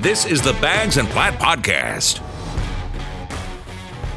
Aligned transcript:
This 0.00 0.24
is 0.24 0.40
the 0.40 0.54
Bags 0.54 0.96
and 0.96 1.06
Platt 1.08 1.38
Podcast. 1.38 2.22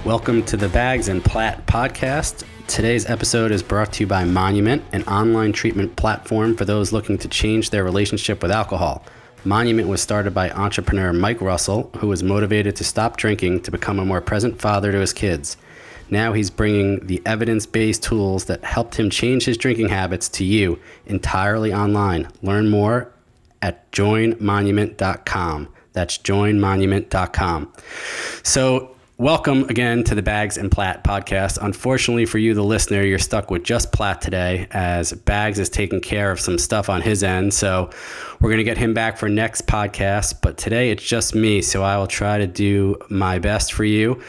Welcome 0.06 0.42
to 0.46 0.56
the 0.56 0.70
Bags 0.70 1.10
and 1.10 1.22
Platt 1.22 1.68
Podcast. 1.68 2.46
Today's 2.68 3.10
episode 3.10 3.52
is 3.52 3.62
brought 3.62 3.92
to 3.92 4.04
you 4.04 4.08
by 4.08 4.24
Monument, 4.24 4.82
an 4.94 5.04
online 5.04 5.52
treatment 5.52 5.98
platform 5.98 6.56
for 6.56 6.64
those 6.64 6.94
looking 6.94 7.18
to 7.18 7.28
change 7.28 7.70
their 7.70 7.84
relationship 7.84 8.42
with 8.42 8.50
alcohol. 8.50 9.04
Monument 9.44 9.90
was 9.90 10.02
started 10.02 10.34
by 10.34 10.52
entrepreneur 10.52 11.12
Mike 11.12 11.42
Russell, 11.42 11.92
who 11.98 12.08
was 12.08 12.24
motivated 12.24 12.78
to 12.78 12.86
stop 12.86 13.18
drinking 13.18 13.64
to 13.64 13.72
become 13.72 14.00
a 14.00 14.06
more 14.06 14.22
present 14.22 14.62
father 14.62 14.94
to 14.94 15.00
his 15.00 15.12
kids. 15.12 15.58
Now 16.10 16.32
he's 16.32 16.50
bringing 16.50 17.06
the 17.08 17.22
evidence 17.26 17.66
based 17.66 18.04
tools 18.04 18.46
that 18.46 18.64
helped 18.64 18.96
him 18.96 19.10
change 19.10 19.44
his 19.44 19.58
drinking 19.58 19.90
habits 19.90 20.30
to 20.30 20.46
you 20.46 20.80
entirely 21.08 21.74
online. 21.74 22.30
Learn 22.42 22.70
more 22.70 23.13
at 23.64 23.92
joinmonument.com. 23.94 25.70
That's 25.94 26.18
joinmonument.com. 26.18 27.74
So, 28.44 28.96
welcome 29.18 29.64
again 29.70 30.04
to 30.04 30.16
the 30.16 30.22
Bags 30.22 30.58
and 30.58 30.70
Platt 30.70 31.04
podcast. 31.04 31.58
Unfortunately 31.62 32.26
for 32.26 32.40
you, 32.40 32.54
the 32.54 32.64
listener, 32.64 33.04
you're 33.04 33.20
stuck 33.20 33.50
with 33.50 33.64
just 33.64 33.94
Platt 33.94 34.22
today 34.22 34.68
as 34.72 35.14
Bags 35.14 35.60
is 35.60 35.70
taking 35.70 36.02
care 36.02 36.30
of 36.30 36.40
some 36.42 36.58
stuff 36.58 36.90
on 36.90 37.02
his 37.02 37.24
end. 37.24 37.54
So, 37.54 37.90
we're 38.42 38.50
going 38.50 38.58
to 38.58 38.66
get 38.66 38.78
him 38.78 38.94
back 38.94 39.18
for 39.18 39.30
next 39.30 39.66
podcast. 39.66 40.42
But 40.42 40.58
today 40.58 40.92
it's 40.92 41.04
just 41.04 41.34
me. 41.34 41.62
So, 41.62 41.84
I 41.84 41.98
will 41.98 42.08
try 42.08 42.40
to 42.40 42.48
do 42.48 42.98
my 43.10 43.40
best 43.40 43.72
for 43.72 43.86
you. 43.86 44.22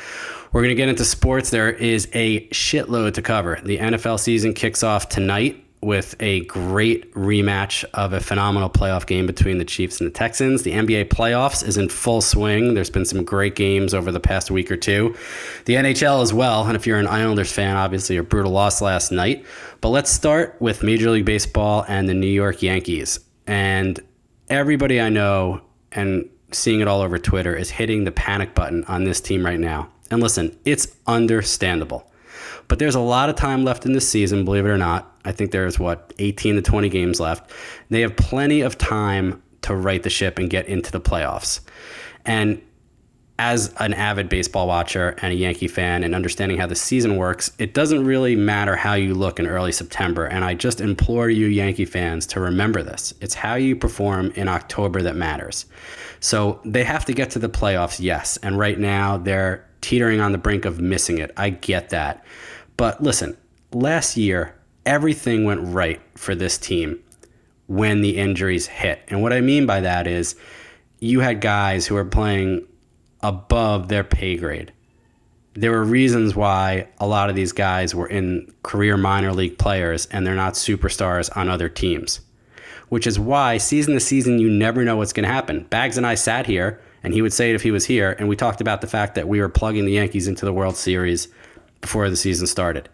We're 0.53 0.61
going 0.61 0.69
to 0.69 0.77
get 0.77 0.89
into 0.89 1.05
sports. 1.05 1.51
There 1.51 1.73
is 1.73 2.09
a 2.13 2.47
shitload 2.51 3.15
to 3.15 3.23
cover. 3.23 3.59
The 3.65 3.79
NFL 3.79 4.21
season 4.21 4.55
kicks 4.55 4.85
off 4.85 5.09
tonight 5.09 5.64
with 5.85 6.17
a 6.21 6.41
great 6.47 7.13
rematch 7.15 7.85
of 7.95 8.13
a 8.13 8.21
phenomenal 8.21 8.71
playoff 8.71 9.07
game 9.07 9.27
between 9.27 9.59
the 9.59 9.65
Chiefs 9.65 10.01
and 10.01 10.09
the 10.09 10.15
Texans. 10.15 10.63
The 10.63 10.73
NBA 10.73 11.07
playoffs 11.07 11.67
is 11.67 11.77
in 11.77 11.89
full 11.89 12.21
swing. 12.21 12.75
There's 12.75 12.91
been 12.91 13.05
some 13.05 13.25
great 13.25 13.55
games 13.55 13.95
over 13.95 14.11
the 14.11 14.21
past 14.21 14.51
week 14.51 14.71
or 14.71 14.77
two. 14.77 15.15
The 15.67 15.75
NHL 15.75 16.23
as 16.23 16.33
well. 16.33 16.65
And 16.65 16.75
if 16.75 16.87
you're 16.87 16.99
an 16.99 17.07
Islanders 17.07 17.53
fan, 17.53 17.77
obviously 17.77 18.17
a 18.17 18.23
brutal 18.23 18.53
loss 18.53 18.81
last 18.81 19.13
night. 19.13 19.45
But 19.81 19.91
let's 19.91 20.11
start 20.11 20.57
with 20.61 20.83
Major 20.83 21.11
League 21.11 21.27
Baseball 21.27 21.85
and 21.87 22.09
the 22.09 22.15
New 22.15 22.27
York 22.27 22.63
Yankees. 22.63 23.21
And 23.47 24.01
everybody 24.49 25.01
I 25.01 25.11
know 25.11 25.61
and 25.93 26.29
seeing 26.51 26.81
it 26.81 26.89
all 26.89 27.01
over 27.01 27.19
Twitter 27.19 27.55
is 27.55 27.71
hitting 27.71 28.05
the 28.05 28.13
panic 28.13 28.55
button 28.55 28.85
on 28.85 29.05
this 29.05 29.21
team 29.21 29.45
right 29.45 29.61
now. 29.61 29.91
And 30.11 30.23
listen, 30.23 30.57
it's 30.65 30.89
understandable. 31.07 32.11
But 32.69 32.79
there's 32.79 32.95
a 32.95 33.01
lot 33.01 33.29
of 33.29 33.37
time 33.37 33.65
left 33.65 33.87
in 33.87 33.93
this 33.93 34.09
season, 34.09 34.45
believe 34.45 34.67
it 34.67 34.71
or 34.71 34.79
not. 34.79 35.13
I 35.25 35.33
think 35.33 35.51
there's 35.51 35.79
what 35.79 36.13
18 36.19 36.57
to 36.57 36.63
20 36.63 36.89
games 36.89 37.21
left. 37.21 37.51
They 37.91 38.01
have 38.03 38.17
plenty 38.17 38.61
of 38.61 38.79
time 38.79 39.43
to 39.63 39.75
right 39.75 40.03
the 40.03 40.11
ship 40.11 40.39
and 40.39 40.51
get 40.51 40.67
into 40.67 40.93
the 40.93 41.01
playoffs. 41.01 41.61
And 42.25 42.61
as 43.39 43.75
an 43.79 43.93
avid 43.95 44.29
baseball 44.29 44.69
watcher 44.69 45.17
and 45.21 45.33
a 45.33 45.37
Yankee 45.37 45.67
fan 45.67 46.05
and 46.05 46.15
understanding 46.15 46.57
how 46.57 46.67
the 46.67 46.77
season 46.77 47.17
works, 47.17 47.51
it 47.59 47.75
doesn't 47.75 48.05
really 48.05 48.37
matter 48.37 48.77
how 48.77 48.95
you 48.95 49.15
look 49.15 49.41
in 49.41 49.47
early 49.47 49.73
September. 49.73 50.27
And 50.27 50.45
I 50.45 50.55
just 50.55 50.81
implore 50.81 51.29
you, 51.29 51.47
Yankee 51.47 51.85
fans, 51.85 52.27
to 52.29 52.41
remember 52.41 52.83
this. 52.83 53.13
It's 53.21 53.35
how 53.35 53.55
you 53.55 53.75
perform 53.75 54.31
in 54.37 54.49
October 54.49 55.03
that 55.03 55.17
matters. 55.17 55.67
So 56.21 56.61
they 56.65 56.85
have 56.85 57.05
to 57.07 57.13
get 57.13 57.31
to 57.31 57.41
the 57.41 57.49
playoffs, 57.49 57.99
yes. 58.01 58.37
And 58.37 58.57
right 58.57 58.79
now 58.79 59.17
they're 59.17 59.67
teetering 59.85 60.21
on 60.21 60.33
the 60.33 60.39
brink 60.39 60.65
of 60.65 60.81
missing 60.81 61.19
it. 61.19 61.31
I 61.37 61.51
get 61.51 61.91
that. 61.91 62.25
But 62.77 63.03
listen, 63.03 63.37
last 63.73 64.17
year, 64.17 64.55
everything 64.87 65.45
went 65.45 65.61
right 65.63 66.01
for 66.17 66.35
this 66.35 66.57
team 66.57 67.01
when 67.67 68.01
the 68.01 68.17
injuries 68.17 68.67
hit. 68.67 69.03
And 69.09 69.23
what 69.23 69.33
I 69.33 69.41
mean 69.41 69.67
by 69.67 69.81
that 69.81 70.07
is 70.07 70.37
you 71.01 71.21
had 71.21 71.41
guys 71.41 71.87
who 71.87 71.95
were 71.95 72.05
playing 72.05 72.67
above 73.21 73.89
their 73.89 74.05
pay 74.05 74.37
grade. 74.37 74.73
There 75.55 75.71
were 75.71 75.85
reasons 75.85 76.35
why 76.35 76.89
a 76.99 77.07
lot 77.07 77.31
of 77.31 77.37
these 77.37 77.53
guys 77.53 77.95
were 77.95 78.09
in 78.09 78.53
career 78.63 78.97
minor 78.97 79.33
league 79.33 79.59
players 79.59 80.07
and 80.07 80.27
they're 80.27 80.35
not 80.35 80.55
superstars 80.55 81.35
on 81.37 81.49
other 81.49 81.69
teams, 81.69 82.21
which 82.95 83.09
is 83.09 83.19
why 83.19 83.59
season 83.59 83.93
to 83.93 83.99
season, 83.99 84.39
you 84.39 84.49
never 84.49 84.85
know 84.85 84.95
what's 84.95 85.13
going 85.13 85.27
to 85.27 85.33
happen. 85.33 85.65
Bags 85.65 85.97
and 85.97 86.07
I 86.07 86.15
sat 86.15 86.47
here, 86.47 86.81
and 87.03 87.13
he 87.13 87.23
would 87.23 87.33
say 87.33 87.51
it 87.51 87.57
if 87.57 87.63
he 87.65 87.73
was 87.73 87.85
here, 87.85 88.15
and 88.21 88.29
we 88.29 88.37
talked 88.37 88.61
about 88.61 88.83
the 88.83 88.87
fact 88.87 89.17
that 89.17 89.27
we 89.27 89.41
were 89.41 89.49
plugging 89.49 89.85
the 89.85 89.95
Yankees 89.95 90.29
into 90.29 90.45
the 90.45 90.53
World 90.53 90.77
Series 90.77 91.27
before 91.81 92.09
the 92.09 92.15
season 92.15 92.47
started. 92.47 92.89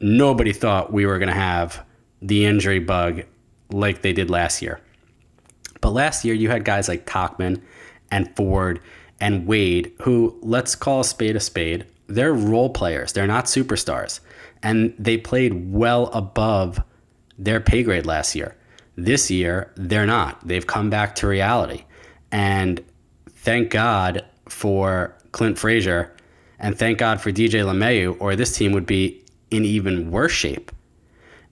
Nobody 0.00 0.54
thought 0.54 0.94
we 0.94 1.04
were 1.04 1.18
going 1.18 1.28
to 1.28 1.34
have 1.34 1.84
the 2.22 2.46
injury 2.46 2.78
bug 2.78 3.24
like 3.70 4.00
they 4.00 4.14
did 4.14 4.30
last 4.30 4.62
year. 4.62 4.80
But 5.82 5.90
last 5.90 6.24
year, 6.24 6.32
you 6.32 6.48
had 6.48 6.64
guys 6.64 6.88
like 6.88 7.04
Tauchman 7.04 7.60
and 8.10 8.34
Ford 8.34 8.80
and 9.20 9.46
Wade, 9.46 9.92
who, 10.00 10.38
let's 10.40 10.74
call 10.74 11.00
a 11.00 11.04
spade 11.04 11.36
a 11.36 11.40
spade, 11.40 11.84
they're 12.06 12.32
role 12.32 12.70
players. 12.70 13.12
They're 13.12 13.26
not 13.26 13.44
superstars. 13.44 14.20
And 14.62 14.94
they 14.98 15.18
played 15.18 15.70
well 15.70 16.06
above 16.14 16.82
their 17.36 17.60
pay 17.60 17.82
grade 17.82 18.06
last 18.06 18.34
year. 18.34 18.54
This 19.00 19.30
year, 19.30 19.70
they're 19.76 20.06
not. 20.06 20.44
They've 20.46 20.66
come 20.66 20.90
back 20.90 21.14
to 21.16 21.28
reality. 21.28 21.84
And 22.32 22.84
thank 23.30 23.70
God 23.70 24.24
for 24.48 25.16
Clint 25.30 25.56
Frazier 25.56 26.12
and 26.58 26.76
thank 26.76 26.98
God 26.98 27.20
for 27.20 27.30
DJ 27.30 27.62
LeMahieu, 27.64 28.16
or 28.18 28.34
this 28.34 28.56
team 28.56 28.72
would 28.72 28.86
be 28.86 29.24
in 29.52 29.64
even 29.64 30.10
worse 30.10 30.32
shape. 30.32 30.72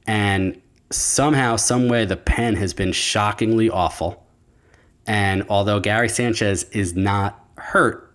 And 0.08 0.60
somehow, 0.90 1.54
some 1.54 1.88
way, 1.88 2.04
the 2.04 2.16
pen 2.16 2.56
has 2.56 2.74
been 2.74 2.90
shockingly 2.90 3.70
awful. 3.70 4.26
And 5.06 5.44
although 5.48 5.78
Gary 5.78 6.08
Sanchez 6.08 6.64
is 6.72 6.96
not 6.96 7.46
hurt, 7.56 8.12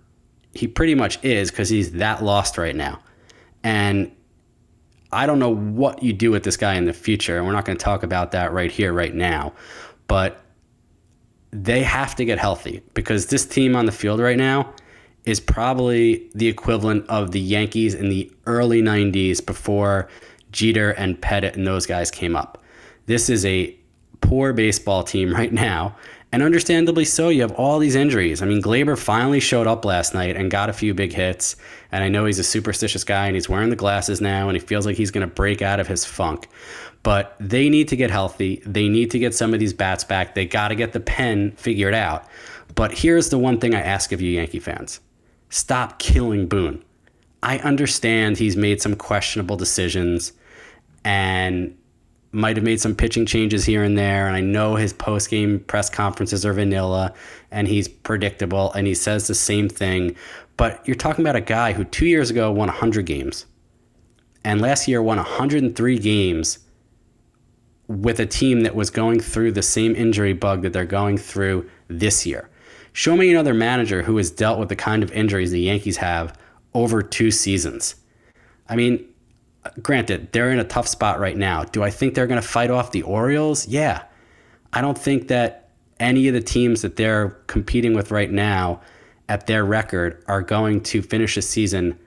he 0.53 0.67
pretty 0.67 0.93
much 0.93 1.23
is 1.23 1.49
because 1.51 1.69
he's 1.69 1.93
that 1.93 2.21
lost 2.21 2.57
right 2.57 2.75
now. 2.75 2.99
And 3.63 4.11
I 5.13 5.25
don't 5.25 5.39
know 5.39 5.53
what 5.53 6.01
you 6.01 6.13
do 6.13 6.31
with 6.31 6.43
this 6.43 6.57
guy 6.57 6.75
in 6.75 6.85
the 6.85 6.93
future. 6.93 7.37
And 7.37 7.45
we're 7.45 7.53
not 7.53 7.65
going 7.65 7.77
to 7.77 7.83
talk 7.83 8.03
about 8.03 8.31
that 8.31 8.53
right 8.53 8.71
here, 8.71 8.93
right 8.93 9.13
now. 9.13 9.53
But 10.07 10.41
they 11.51 11.83
have 11.83 12.15
to 12.15 12.25
get 12.25 12.39
healthy 12.39 12.81
because 12.93 13.27
this 13.27 13.45
team 13.45 13.75
on 13.75 13.85
the 13.85 13.91
field 13.91 14.19
right 14.19 14.37
now 14.37 14.73
is 15.25 15.39
probably 15.39 16.29
the 16.33 16.47
equivalent 16.47 17.05
of 17.07 17.31
the 17.31 17.39
Yankees 17.39 17.93
in 17.93 18.09
the 18.09 18.31
early 18.45 18.81
90s 18.81 19.45
before 19.45 20.09
Jeter 20.51 20.91
and 20.91 21.19
Pettitte 21.21 21.55
and 21.55 21.67
those 21.67 21.85
guys 21.85 22.09
came 22.09 22.35
up. 22.35 22.63
This 23.05 23.29
is 23.29 23.45
a 23.45 23.75
poor 24.21 24.53
baseball 24.53 25.03
team 25.03 25.33
right 25.33 25.51
now, 25.51 25.95
and 26.31 26.41
understandably 26.41 27.05
so. 27.05 27.29
You 27.29 27.41
have 27.41 27.51
all 27.53 27.79
these 27.79 27.95
injuries. 27.95 28.41
I 28.41 28.45
mean, 28.45 28.61
Gleyber 28.61 28.97
finally 28.97 29.39
showed 29.39 29.67
up 29.67 29.83
last 29.85 30.13
night 30.13 30.35
and 30.35 30.49
got 30.49 30.69
a 30.69 30.73
few 30.73 30.93
big 30.93 31.13
hits, 31.13 31.55
and 31.91 32.03
I 32.03 32.09
know 32.09 32.25
he's 32.25 32.39
a 32.39 32.43
superstitious 32.43 33.03
guy 33.03 33.27
and 33.27 33.35
he's 33.35 33.49
wearing 33.49 33.69
the 33.69 33.75
glasses 33.75 34.21
now 34.21 34.47
and 34.47 34.55
he 34.57 34.65
feels 34.65 34.85
like 34.85 34.97
he's 34.97 35.11
going 35.11 35.27
to 35.27 35.33
break 35.33 35.61
out 35.61 35.79
of 35.79 35.87
his 35.87 36.05
funk. 36.05 36.47
But 37.03 37.35
they 37.39 37.69
need 37.69 37.87
to 37.89 37.95
get 37.95 38.11
healthy. 38.11 38.61
They 38.65 38.87
need 38.87 39.11
to 39.11 39.19
get 39.19 39.33
some 39.33 39.53
of 39.53 39.59
these 39.59 39.73
bats 39.73 40.03
back. 40.03 40.35
They 40.35 40.45
got 40.45 40.67
to 40.67 40.75
get 40.75 40.93
the 40.93 40.99
pen 40.99 41.51
figured 41.53 41.95
out. 41.95 42.27
But 42.75 42.93
here's 42.93 43.29
the 43.29 43.39
one 43.39 43.59
thing 43.59 43.73
I 43.73 43.81
ask 43.81 44.11
of 44.11 44.21
you, 44.21 44.31
Yankee 44.31 44.59
fans 44.59 44.99
stop 45.49 45.99
killing 45.99 46.47
Boone. 46.47 46.83
I 47.43 47.57
understand 47.59 48.37
he's 48.37 48.55
made 48.55 48.81
some 48.81 48.95
questionable 48.95 49.57
decisions 49.57 50.31
and 51.03 51.75
might 52.31 52.55
have 52.55 52.63
made 52.63 52.79
some 52.79 52.95
pitching 52.95 53.25
changes 53.25 53.65
here 53.65 53.83
and 53.83 53.97
there. 53.97 54.27
And 54.27 54.35
I 54.35 54.41
know 54.41 54.75
his 54.75 54.93
post 54.93 55.29
game 55.29 55.59
press 55.59 55.89
conferences 55.89 56.45
are 56.45 56.53
vanilla 56.53 57.13
and 57.51 57.67
he's 57.67 57.87
predictable 57.87 58.71
and 58.73 58.87
he 58.87 58.95
says 58.95 59.27
the 59.27 59.35
same 59.35 59.67
thing. 59.67 60.15
But 60.57 60.85
you're 60.87 60.95
talking 60.95 61.23
about 61.23 61.35
a 61.35 61.41
guy 61.41 61.73
who 61.73 61.83
two 61.83 62.05
years 62.05 62.29
ago 62.29 62.51
won 62.51 62.67
100 62.67 63.05
games 63.05 63.45
and 64.43 64.61
last 64.61 64.87
year 64.87 65.01
won 65.01 65.17
103 65.17 65.99
games 65.99 66.59
with 67.87 68.19
a 68.19 68.25
team 68.25 68.61
that 68.61 68.75
was 68.75 68.89
going 68.89 69.19
through 69.19 69.51
the 69.51 69.61
same 69.61 69.95
injury 69.95 70.33
bug 70.33 70.61
that 70.61 70.71
they're 70.71 70.85
going 70.85 71.17
through 71.17 71.69
this 71.89 72.25
year. 72.25 72.49
Show 72.93 73.15
me 73.15 73.31
another 73.31 73.53
manager 73.53 74.03
who 74.03 74.17
has 74.17 74.31
dealt 74.31 74.59
with 74.59 74.69
the 74.69 74.75
kind 74.75 75.03
of 75.03 75.11
injuries 75.11 75.51
the 75.51 75.59
Yankees 75.59 75.97
have 75.97 76.37
over 76.73 77.01
two 77.01 77.31
seasons. 77.31 77.95
I 78.69 78.75
mean, 78.75 79.05
granted, 79.81 80.31
they're 80.31 80.51
in 80.51 80.59
a 80.59 80.63
tough 80.63 80.87
spot 80.87 81.19
right 81.19 81.37
now. 81.37 81.63
Do 81.63 81.83
I 81.83 81.89
think 81.89 82.13
they're 82.13 82.27
going 82.27 82.41
to 82.41 82.47
fight 82.47 82.71
off 82.71 82.91
the 82.91 83.03
Orioles? 83.03 83.67
Yeah. 83.67 84.03
I 84.73 84.81
don't 84.81 84.97
think 84.97 85.27
that 85.27 85.69
any 85.99 86.27
of 86.27 86.33
the 86.33 86.41
teams 86.41 86.81
that 86.81 86.95
they're 86.95 87.29
competing 87.47 87.93
with 87.93 88.11
right 88.11 88.31
now 88.31 88.81
at 89.29 89.47
their 89.47 89.63
record 89.63 90.23
are 90.27 90.41
going 90.41 90.81
to 90.81 91.01
finish 91.01 91.35
the 91.35 91.41
season 91.41 91.97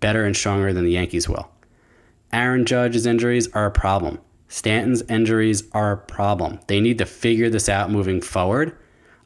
better 0.00 0.24
and 0.24 0.36
stronger 0.36 0.72
than 0.72 0.84
the 0.84 0.92
Yankees 0.92 1.28
will. 1.28 1.50
Aaron 2.32 2.64
Judge's 2.64 3.06
injuries 3.06 3.48
are 3.52 3.66
a 3.66 3.70
problem. 3.70 4.18
Stanton's 4.48 5.02
injuries 5.02 5.64
are 5.72 5.92
a 5.92 5.96
problem. 5.96 6.60
They 6.66 6.80
need 6.80 6.98
to 6.98 7.06
figure 7.06 7.48
this 7.48 7.68
out 7.68 7.90
moving 7.90 8.20
forward. 8.20 8.76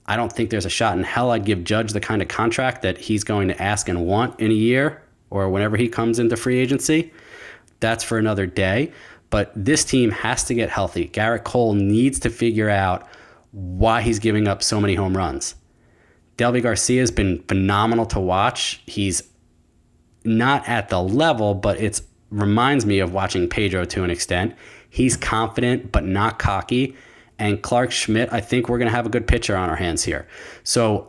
I 0.07 0.17
don't 0.17 0.33
think 0.33 0.51
there's 0.51 0.67
a 0.67 0.71
shot 0.71 0.97
in 0.97 1.03
hell 1.03 1.33
I'd 1.33 1.45
give 1.45 1.65
Judge 1.65 1.93
the 1.93 2.01
kind 2.01 2.23
of 2.23 2.29
contract 2.29 2.83
that 2.83 2.97
he's 2.97 3.25
going 3.25 3.49
to 3.49 3.61
ask 3.61 3.89
and 3.89 4.07
want 4.07 4.39
in 4.39 4.51
a 4.53 4.55
year 4.55 5.03
or 5.31 5.49
whenever 5.49 5.77
he 5.77 5.89
comes 5.89 6.19
into 6.21 6.37
free 6.37 6.59
agency. 6.59 7.13
That's 7.81 8.05
for 8.05 8.19
another 8.19 8.47
day. 8.47 8.93
But 9.31 9.53
this 9.57 9.85
team 9.85 10.11
has 10.11 10.45
to 10.45 10.55
get 10.55 10.71
healthy. 10.71 11.09
Gerrit 11.09 11.45
Cole 11.45 11.75
needs 11.75 12.21
to 12.21 12.31
figure 12.31 12.71
out 12.71 13.09
why 13.53 14.03
he's 14.03 14.19
giving 14.19 14.47
up 14.47 14.63
so 14.63 14.81
many 14.81 14.95
home 14.95 15.17
runs. 15.17 15.55
Deivi 16.37 16.63
Garcia 16.63 17.01
has 17.01 17.11
been 17.11 17.43
phenomenal 17.49 18.07
to 18.07 18.21
watch. 18.21 18.83
He's 18.87 19.23
not 20.25 20.69
at 20.69 20.91
the 20.91 21.03
level, 21.03 21.55
but 21.55 21.81
it 21.81 22.01
reminds 22.31 22.85
me 22.85 22.99
of 22.99 23.13
watching 23.13 23.49
Pedro 23.49 23.85
to 23.87 24.05
an 24.05 24.11
extent. 24.11 24.55
He's 24.91 25.17
confident 25.17 25.93
but 25.93 26.05
not 26.05 26.39
cocky. 26.39 26.97
And 27.39 27.63
Clarke 27.63 27.93
Schmidt, 27.93 28.33
I 28.33 28.41
think 28.41 28.69
we're 28.69 28.79
going 28.79 28.91
to 28.91 28.95
have 28.97 29.07
a 29.07 29.11
good 29.11 29.27
pitcher 29.27 29.57
on 29.57 29.69
our 29.69 29.77
hands 29.77 30.05
here. 30.05 30.27
So 30.65 31.09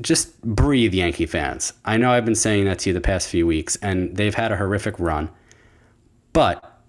just 0.00 0.40
breathe, 0.42 0.94
Yankee 0.94 1.26
fans. 1.26 1.72
I 1.84 1.96
know 1.96 2.10
I've 2.10 2.24
been 2.24 2.34
saying 2.34 2.64
that 2.66 2.80
to 2.80 2.90
you 2.90 2.94
the 2.94 3.00
past 3.00 3.28
few 3.28 3.46
weeks, 3.46 3.76
and 3.76 4.16
they've 4.16 4.34
had 4.34 4.52
a 4.52 4.56
horrific 4.56 4.98
run. 4.98 5.30
But 6.32 6.80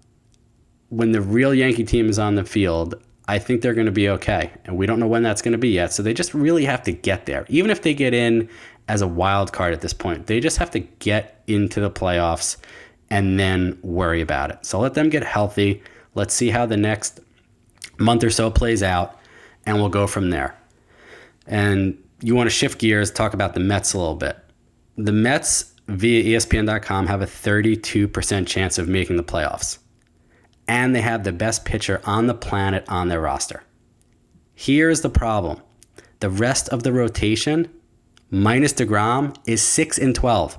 when 0.88 1.12
the 1.12 1.20
real 1.20 1.54
Yankee 1.54 1.84
team 1.84 2.08
is 2.08 2.18
on 2.18 2.34
the 2.34 2.44
field, 2.44 2.94
I 3.26 3.38
think 3.38 3.62
they're 3.62 3.74
going 3.74 3.86
to 3.86 3.92
be 3.92 4.08
okay. 4.10 4.50
And 4.64 4.76
we 4.76 4.86
don't 4.86 5.00
know 5.00 5.06
when 5.06 5.22
that's 5.22 5.42
going 5.42 5.52
to 5.52 5.58
be 5.58 5.70
yet. 5.70 5.92
So 5.92 6.02
they 6.02 6.14
just 6.14 6.34
really 6.34 6.64
have 6.64 6.82
to 6.84 6.92
get 6.92 7.26
there. 7.26 7.46
Even 7.48 7.70
if 7.70 7.82
they 7.82 7.94
get 7.94 8.14
in 8.14 8.48
as 8.88 9.00
a 9.00 9.08
wild 9.08 9.52
card 9.52 9.72
at 9.72 9.80
this 9.80 9.94
point, 9.94 10.26
they 10.26 10.40
just 10.40 10.58
have 10.58 10.70
to 10.72 10.80
get 10.80 11.42
into 11.46 11.80
the 11.80 11.90
playoffs 11.90 12.58
and 13.10 13.38
then 13.38 13.78
worry 13.82 14.20
about 14.20 14.50
it. 14.50 14.64
So 14.64 14.78
let 14.80 14.94
them 14.94 15.08
get 15.08 15.24
healthy. 15.24 15.82
Let's 16.14 16.34
see 16.34 16.50
how 16.50 16.66
the 16.66 16.76
next 16.76 17.20
month 17.98 18.24
or 18.24 18.30
so 18.30 18.50
plays 18.50 18.82
out, 18.82 19.18
and 19.66 19.76
we'll 19.76 19.88
go 19.88 20.06
from 20.06 20.30
there. 20.30 20.56
And 21.46 21.98
you 22.22 22.34
want 22.34 22.46
to 22.46 22.54
shift 22.54 22.78
gears, 22.78 23.10
talk 23.10 23.34
about 23.34 23.54
the 23.54 23.60
Mets 23.60 23.94
a 23.94 23.98
little 23.98 24.14
bit. 24.14 24.36
The 24.96 25.12
Mets 25.12 25.73
via 25.86 26.38
ESPN.com 26.38 27.06
have 27.06 27.22
a 27.22 27.26
32% 27.26 28.46
chance 28.46 28.78
of 28.78 28.88
making 28.88 29.16
the 29.16 29.24
playoffs, 29.24 29.78
and 30.66 30.94
they 30.94 31.02
have 31.02 31.24
the 31.24 31.32
best 31.32 31.64
pitcher 31.64 32.00
on 32.04 32.26
the 32.26 32.34
planet 32.34 32.84
on 32.88 33.08
their 33.08 33.20
roster. 33.20 33.62
Here's 34.54 35.00
the 35.00 35.10
problem 35.10 35.60
the 36.20 36.30
rest 36.30 36.68
of 36.70 36.82
the 36.82 36.92
rotation, 36.92 37.68
minus 38.30 38.72
DeGrom, 38.72 39.36
is 39.46 39.62
6 39.62 39.98
and 39.98 40.14
12 40.14 40.58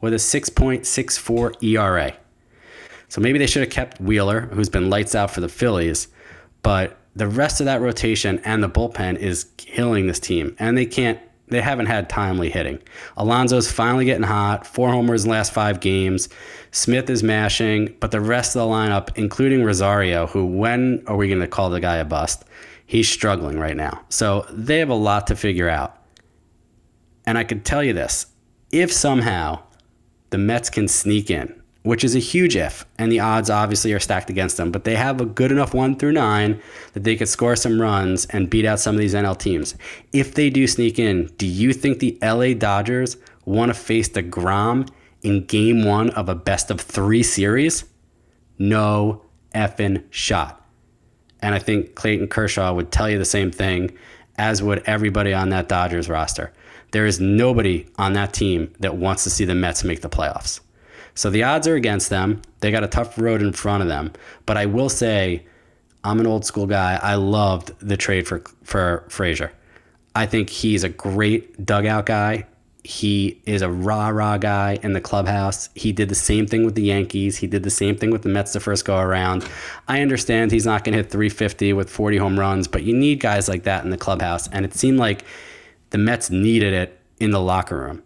with 0.00 0.12
a 0.12 0.16
6.64 0.16 1.62
ERA. 1.62 2.16
So 3.08 3.20
maybe 3.20 3.38
they 3.38 3.46
should 3.46 3.62
have 3.62 3.70
kept 3.70 4.00
Wheeler, 4.00 4.42
who's 4.52 4.68
been 4.68 4.90
lights 4.90 5.14
out 5.14 5.30
for 5.30 5.40
the 5.40 5.48
Phillies, 5.48 6.08
but 6.62 6.98
the 7.14 7.28
rest 7.28 7.60
of 7.60 7.66
that 7.66 7.80
rotation 7.80 8.40
and 8.40 8.62
the 8.62 8.68
bullpen 8.68 9.16
is 9.16 9.44
killing 9.56 10.06
this 10.06 10.20
team, 10.20 10.56
and 10.58 10.76
they 10.76 10.86
can't. 10.86 11.20
They 11.48 11.60
haven't 11.60 11.86
had 11.86 12.08
timely 12.08 12.50
hitting. 12.50 12.80
Alonso's 13.16 13.70
finally 13.70 14.04
getting 14.04 14.24
hot. 14.24 14.66
Four 14.66 14.90
homers 14.90 15.24
in 15.24 15.30
the 15.30 15.36
last 15.36 15.52
five 15.52 15.80
games. 15.80 16.28
Smith 16.72 17.08
is 17.08 17.22
mashing, 17.22 17.94
but 18.00 18.10
the 18.10 18.20
rest 18.20 18.56
of 18.56 18.66
the 18.66 18.74
lineup, 18.74 19.10
including 19.16 19.62
Rosario, 19.62 20.26
who 20.26 20.44
when 20.44 21.04
are 21.06 21.16
we 21.16 21.28
going 21.28 21.40
to 21.40 21.46
call 21.46 21.70
the 21.70 21.80
guy 21.80 21.96
a 21.96 22.04
bust? 22.04 22.44
He's 22.84 23.08
struggling 23.08 23.58
right 23.58 23.76
now. 23.76 24.02
So 24.08 24.44
they 24.50 24.78
have 24.80 24.90
a 24.90 24.94
lot 24.94 25.28
to 25.28 25.36
figure 25.36 25.68
out. 25.68 25.96
And 27.26 27.38
I 27.38 27.44
could 27.44 27.64
tell 27.64 27.82
you 27.82 27.92
this: 27.92 28.26
if 28.72 28.92
somehow 28.92 29.62
the 30.30 30.38
Mets 30.38 30.70
can 30.70 30.88
sneak 30.88 31.30
in, 31.30 31.62
which 31.86 32.02
is 32.02 32.16
a 32.16 32.18
huge 32.18 32.56
if, 32.56 32.84
and 32.98 33.12
the 33.12 33.20
odds 33.20 33.48
obviously 33.48 33.92
are 33.92 34.00
stacked 34.00 34.28
against 34.28 34.56
them. 34.56 34.72
But 34.72 34.82
they 34.82 34.96
have 34.96 35.20
a 35.20 35.24
good 35.24 35.52
enough 35.52 35.72
one 35.72 35.94
through 35.94 36.14
nine 36.14 36.60
that 36.94 37.04
they 37.04 37.14
could 37.14 37.28
score 37.28 37.54
some 37.54 37.80
runs 37.80 38.26
and 38.26 38.50
beat 38.50 38.64
out 38.64 38.80
some 38.80 38.96
of 38.96 39.00
these 39.00 39.14
NL 39.14 39.38
teams. 39.38 39.76
If 40.12 40.34
they 40.34 40.50
do 40.50 40.66
sneak 40.66 40.98
in, 40.98 41.26
do 41.38 41.46
you 41.46 41.72
think 41.72 42.00
the 42.00 42.18
LA 42.20 42.54
Dodgers 42.54 43.16
want 43.44 43.70
to 43.70 43.74
face 43.74 44.08
deGrom 44.08 44.88
in 45.22 45.46
game 45.46 45.84
one 45.84 46.10
of 46.10 46.28
a 46.28 46.34
best 46.34 46.72
of 46.72 46.80
three 46.80 47.22
series? 47.22 47.84
No 48.58 49.22
effing 49.54 50.02
shot. 50.10 50.68
And 51.40 51.54
I 51.54 51.60
think 51.60 51.94
Clayton 51.94 52.26
Kershaw 52.26 52.74
would 52.74 52.90
tell 52.90 53.08
you 53.08 53.16
the 53.16 53.24
same 53.24 53.52
thing, 53.52 53.96
as 54.38 54.60
would 54.60 54.82
everybody 54.86 55.32
on 55.32 55.50
that 55.50 55.68
Dodgers 55.68 56.08
roster. 56.08 56.52
There 56.90 57.06
is 57.06 57.20
nobody 57.20 57.86
on 57.96 58.14
that 58.14 58.32
team 58.32 58.74
that 58.80 58.96
wants 58.96 59.22
to 59.22 59.30
see 59.30 59.44
the 59.44 59.54
Mets 59.54 59.84
make 59.84 60.00
the 60.00 60.10
playoffs. 60.10 60.58
So 61.16 61.30
the 61.30 61.42
odds 61.42 61.66
are 61.66 61.74
against 61.74 62.10
them. 62.10 62.42
They 62.60 62.70
got 62.70 62.84
a 62.84 62.88
tough 62.88 63.18
road 63.18 63.42
in 63.42 63.52
front 63.52 63.82
of 63.82 63.88
them. 63.88 64.12
But 64.44 64.56
I 64.56 64.66
will 64.66 64.90
say, 64.90 65.44
I'm 66.04 66.20
an 66.20 66.26
old 66.26 66.44
school 66.44 66.66
guy. 66.66 67.00
I 67.02 67.16
loved 67.16 67.72
the 67.80 67.96
trade 67.96 68.28
for 68.28 68.44
for 68.62 69.04
Frazier. 69.08 69.50
I 70.14 70.26
think 70.26 70.50
he's 70.50 70.84
a 70.84 70.88
great 70.88 71.64
dugout 71.66 72.06
guy. 72.06 72.46
He 72.84 73.42
is 73.46 73.62
a 73.62 73.70
rah 73.70 74.08
rah 74.08 74.38
guy 74.38 74.78
in 74.82 74.92
the 74.92 75.00
clubhouse. 75.00 75.70
He 75.74 75.90
did 75.90 76.08
the 76.08 76.14
same 76.14 76.46
thing 76.46 76.64
with 76.64 76.76
the 76.76 76.84
Yankees. 76.84 77.38
He 77.38 77.48
did 77.48 77.64
the 77.64 77.70
same 77.70 77.96
thing 77.96 78.10
with 78.10 78.22
the 78.22 78.28
Mets 78.28 78.52
the 78.52 78.60
first 78.60 78.84
go 78.84 78.98
around. 78.98 79.48
I 79.88 80.02
understand 80.02 80.52
he's 80.52 80.66
not 80.66 80.84
going 80.84 80.92
to 80.92 80.98
hit 80.98 81.10
350 81.10 81.72
with 81.72 81.90
40 81.90 82.18
home 82.18 82.38
runs, 82.38 82.68
but 82.68 82.84
you 82.84 82.94
need 82.94 83.18
guys 83.18 83.48
like 83.48 83.64
that 83.64 83.82
in 83.82 83.90
the 83.90 83.98
clubhouse. 83.98 84.48
And 84.48 84.64
it 84.64 84.74
seemed 84.74 84.98
like 84.98 85.24
the 85.90 85.98
Mets 85.98 86.30
needed 86.30 86.72
it 86.72 87.00
in 87.18 87.32
the 87.32 87.40
locker 87.40 87.78
room. 87.78 88.02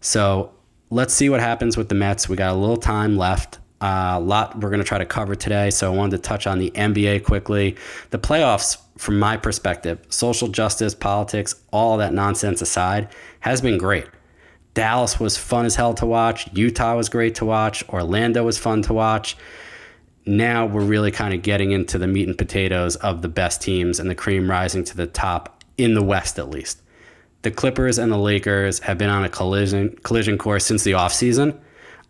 So 0.00 0.52
let's 0.92 1.14
see 1.14 1.30
what 1.30 1.40
happens 1.40 1.78
with 1.78 1.88
the 1.88 1.94
Mets. 1.94 2.28
We 2.28 2.36
got 2.36 2.52
a 2.52 2.58
little 2.58 2.76
time 2.76 3.16
left. 3.16 3.58
Uh, 3.80 4.12
a 4.16 4.20
lot 4.20 4.60
we're 4.60 4.68
going 4.68 4.82
to 4.82 4.86
try 4.86 4.98
to 4.98 5.06
cover 5.06 5.34
today. 5.34 5.70
So 5.70 5.92
I 5.92 5.96
wanted 5.96 6.18
to 6.18 6.22
touch 6.22 6.46
on 6.46 6.58
the 6.58 6.70
NBA 6.72 7.24
quickly. 7.24 7.76
The 8.10 8.18
playoffs, 8.18 8.76
from 8.98 9.18
my 9.18 9.38
perspective, 9.38 10.04
social 10.10 10.48
justice, 10.48 10.94
politics, 10.94 11.54
all 11.72 11.96
that 11.96 12.12
nonsense 12.12 12.60
aside, 12.60 13.08
has 13.40 13.62
been 13.62 13.78
great. 13.78 14.06
Dallas 14.74 15.18
was 15.18 15.38
fun 15.38 15.64
as 15.64 15.76
hell 15.76 15.94
to 15.94 16.06
watch. 16.06 16.48
Utah 16.52 16.94
was 16.94 17.08
great 17.08 17.34
to 17.36 17.46
watch. 17.46 17.88
Orlando 17.88 18.44
was 18.44 18.58
fun 18.58 18.82
to 18.82 18.92
watch. 18.92 19.36
Now 20.26 20.66
we're 20.66 20.84
really 20.84 21.10
kind 21.10 21.32
of 21.32 21.42
getting 21.42 21.72
into 21.72 21.96
the 21.96 22.06
meat 22.06 22.28
and 22.28 22.36
potatoes 22.36 22.96
of 22.96 23.22
the 23.22 23.28
best 23.28 23.62
teams 23.62 23.98
and 23.98 24.08
the 24.10 24.14
cream 24.14 24.48
rising 24.48 24.84
to 24.84 24.96
the 24.96 25.06
top 25.06 25.64
in 25.78 25.94
the 25.94 26.02
West, 26.02 26.38
at 26.38 26.50
least 26.50 26.81
the 27.42 27.50
Clippers 27.50 27.98
and 27.98 28.10
the 28.10 28.18
Lakers 28.18 28.78
have 28.80 28.98
been 28.98 29.10
on 29.10 29.24
a 29.24 29.28
collision 29.28 29.96
collision 30.02 30.38
course 30.38 30.64
since 30.64 30.84
the 30.84 30.92
offseason. 30.92 31.58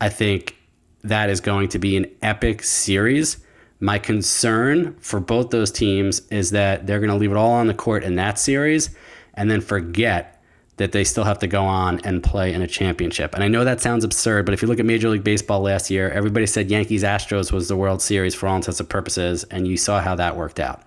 I 0.01 0.09
think 0.09 0.57
that 1.05 1.31
is 1.31 1.41
going 1.41 1.69
to 1.71 1.79
be 1.79 1.97
an 1.97 2.07
epic 2.23 2.63
series. 2.63 3.39
My 3.81 3.99
concern 3.99 4.97
for 5.01 5.19
both 5.19 5.51
those 5.51 5.73
teams 5.73 6.21
is 6.29 6.51
that 6.51 6.87
they're 6.87 7.01
going 7.01 7.11
to 7.11 7.17
leave 7.17 7.33
it 7.33 7.37
all 7.37 7.53
on 7.53 7.67
the 7.67 7.75
court 7.75 8.05
in 8.05 8.15
that 8.17 8.39
series 8.39 8.91
and 9.35 9.51
then 9.51 9.61
forget 9.61 10.43
that 10.77 10.93
they 10.93 11.05
still 11.05 11.25
have 11.25 11.39
to 11.39 11.47
go 11.47 11.65
on 11.65 12.01
and 12.01 12.23
play 12.23 12.53
in 12.53 12.63
a 12.63 12.67
championship. 12.67 13.35
And 13.35 13.45
I 13.45 13.49
know 13.49 13.65
that 13.65 13.81
sounds 13.81 14.05
absurd, 14.05 14.47
but 14.47 14.55
if 14.55 14.63
you 14.63 14.69
look 14.69 14.81
at 14.81 14.87
Major 14.87 15.09
League 15.09 15.25
Baseball 15.25 15.61
last 15.61 15.91
year, 15.91 16.11
everybody 16.11 16.47
said 16.47 16.71
Yankees 16.71 17.03
Astros 17.03 17.53
was 17.53 17.69
the 17.69 17.77
World 17.77 18.01
Series 18.01 18.35
for 18.35 18.49
all 18.49 18.57
intents 18.57 18.81
and 18.81 18.89
purposes, 18.89 19.45
and 19.45 19.69
you 19.69 19.77
saw 19.77 20.01
how 20.01 20.15
that 20.15 20.37
worked 20.37 20.59
out. 20.59 20.83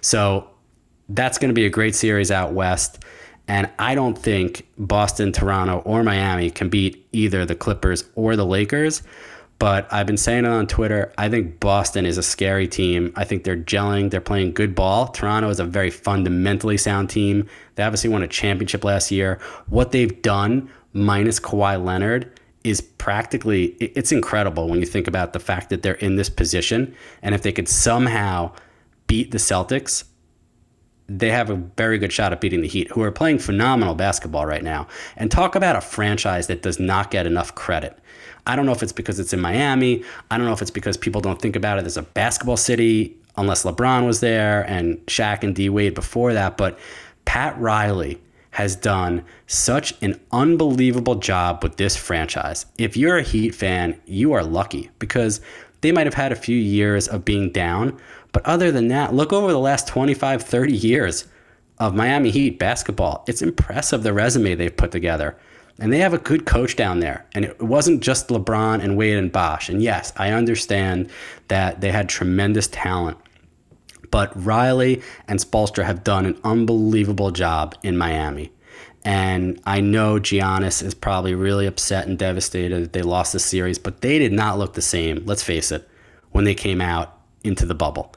So 0.00 0.48
that's 1.08 1.38
going 1.38 1.48
to 1.48 1.54
be 1.54 1.66
a 1.66 1.70
great 1.70 1.94
series 1.94 2.30
out 2.30 2.52
west. 2.52 3.04
And 3.46 3.70
I 3.78 3.94
don't 3.94 4.16
think 4.16 4.66
Boston, 4.78 5.32
Toronto, 5.32 5.78
or 5.84 6.02
Miami 6.02 6.50
can 6.50 6.68
beat 6.68 7.06
either 7.12 7.44
the 7.44 7.54
Clippers 7.54 8.04
or 8.14 8.36
the 8.36 8.46
Lakers. 8.46 9.02
But 9.58 9.90
I've 9.92 10.06
been 10.06 10.16
saying 10.16 10.44
it 10.44 10.50
on 10.50 10.66
Twitter. 10.66 11.12
I 11.16 11.28
think 11.28 11.60
Boston 11.60 12.06
is 12.06 12.18
a 12.18 12.22
scary 12.22 12.66
team. 12.66 13.12
I 13.16 13.24
think 13.24 13.44
they're 13.44 13.56
gelling. 13.56 14.10
They're 14.10 14.20
playing 14.20 14.52
good 14.52 14.74
ball. 14.74 15.08
Toronto 15.08 15.48
is 15.48 15.60
a 15.60 15.64
very 15.64 15.90
fundamentally 15.90 16.76
sound 16.76 17.08
team. 17.10 17.48
They 17.76 17.82
obviously 17.82 18.10
won 18.10 18.22
a 18.22 18.28
championship 18.28 18.82
last 18.82 19.10
year. 19.10 19.38
What 19.68 19.92
they've 19.92 20.20
done, 20.22 20.70
minus 20.92 21.38
Kawhi 21.38 21.82
Leonard, 21.82 22.30
is 22.64 22.80
practically 22.80 23.66
it's 23.78 24.10
incredible 24.10 24.68
when 24.68 24.80
you 24.80 24.86
think 24.86 25.06
about 25.06 25.34
the 25.34 25.40
fact 25.40 25.70
that 25.70 25.82
they're 25.82 25.94
in 25.94 26.16
this 26.16 26.30
position. 26.30 26.94
And 27.22 27.34
if 27.34 27.42
they 27.42 27.52
could 27.52 27.68
somehow 27.68 28.52
beat 29.06 29.30
the 29.30 29.38
Celtics, 29.38 30.04
they 31.06 31.30
have 31.30 31.50
a 31.50 31.56
very 31.56 31.98
good 31.98 32.12
shot 32.12 32.32
at 32.32 32.40
beating 32.40 32.62
the 32.62 32.68
Heat, 32.68 32.90
who 32.90 33.02
are 33.02 33.12
playing 33.12 33.38
phenomenal 33.38 33.94
basketball 33.94 34.46
right 34.46 34.62
now. 34.62 34.86
And 35.16 35.30
talk 35.30 35.54
about 35.54 35.76
a 35.76 35.80
franchise 35.80 36.46
that 36.46 36.62
does 36.62 36.80
not 36.80 37.10
get 37.10 37.26
enough 37.26 37.54
credit. 37.54 37.98
I 38.46 38.56
don't 38.56 38.66
know 38.66 38.72
if 38.72 38.82
it's 38.82 38.92
because 38.92 39.18
it's 39.18 39.32
in 39.32 39.40
Miami. 39.40 40.04
I 40.30 40.36
don't 40.38 40.46
know 40.46 40.52
if 40.52 40.62
it's 40.62 40.70
because 40.70 40.96
people 40.96 41.20
don't 41.20 41.40
think 41.40 41.56
about 41.56 41.78
it 41.78 41.86
as 41.86 41.96
a 41.96 42.02
basketball 42.02 42.56
city, 42.56 43.16
unless 43.36 43.64
LeBron 43.64 44.06
was 44.06 44.20
there 44.20 44.62
and 44.62 44.98
Shaq 45.06 45.42
and 45.42 45.54
D 45.54 45.68
Wade 45.68 45.94
before 45.94 46.32
that. 46.34 46.56
But 46.56 46.78
Pat 47.24 47.58
Riley 47.58 48.20
has 48.50 48.76
done 48.76 49.24
such 49.46 49.94
an 50.00 50.20
unbelievable 50.30 51.16
job 51.16 51.62
with 51.62 51.76
this 51.76 51.96
franchise. 51.96 52.66
If 52.78 52.96
you're 52.96 53.18
a 53.18 53.22
Heat 53.22 53.54
fan, 53.54 54.00
you 54.06 54.32
are 54.32 54.44
lucky 54.44 54.90
because 55.00 55.40
they 55.80 55.90
might 55.90 56.06
have 56.06 56.14
had 56.14 56.32
a 56.32 56.36
few 56.36 56.56
years 56.56 57.08
of 57.08 57.24
being 57.24 57.50
down, 57.50 57.98
but 58.34 58.44
other 58.44 58.72
than 58.72 58.88
that, 58.88 59.14
look 59.14 59.32
over 59.32 59.52
the 59.52 59.60
last 59.60 59.86
25, 59.86 60.42
30 60.42 60.72
years 60.72 61.26
of 61.78 61.94
Miami 61.94 62.30
Heat 62.30 62.58
basketball. 62.58 63.24
It's 63.28 63.42
impressive 63.42 64.02
the 64.02 64.12
resume 64.12 64.56
they've 64.56 64.76
put 64.76 64.90
together. 64.90 65.38
And 65.78 65.92
they 65.92 65.98
have 65.98 66.14
a 66.14 66.18
good 66.18 66.44
coach 66.44 66.74
down 66.74 66.98
there. 66.98 67.26
And 67.32 67.44
it 67.44 67.62
wasn't 67.62 68.02
just 68.02 68.28
LeBron 68.28 68.82
and 68.82 68.96
Wade 68.96 69.18
and 69.18 69.30
Bosh. 69.30 69.68
And 69.68 69.80
yes, 69.80 70.12
I 70.16 70.32
understand 70.32 71.10
that 71.46 71.80
they 71.80 71.92
had 71.92 72.08
tremendous 72.08 72.66
talent. 72.66 73.18
But 74.10 74.32
Riley 74.34 75.00
and 75.28 75.38
Spoelstra 75.38 75.84
have 75.84 76.02
done 76.02 76.26
an 76.26 76.40
unbelievable 76.42 77.30
job 77.30 77.76
in 77.84 77.96
Miami. 77.96 78.52
And 79.04 79.60
I 79.64 79.80
know 79.80 80.18
Giannis 80.18 80.82
is 80.82 80.94
probably 80.94 81.36
really 81.36 81.66
upset 81.66 82.08
and 82.08 82.18
devastated 82.18 82.82
that 82.82 82.92
they 82.94 83.02
lost 83.02 83.32
the 83.32 83.38
series, 83.38 83.78
but 83.78 84.00
they 84.00 84.18
did 84.18 84.32
not 84.32 84.58
look 84.58 84.74
the 84.74 84.82
same, 84.82 85.22
let's 85.24 85.42
face 85.42 85.70
it, 85.70 85.88
when 86.32 86.44
they 86.44 86.54
came 86.54 86.80
out 86.80 87.16
into 87.44 87.64
the 87.64 87.76
bubble. 87.76 88.12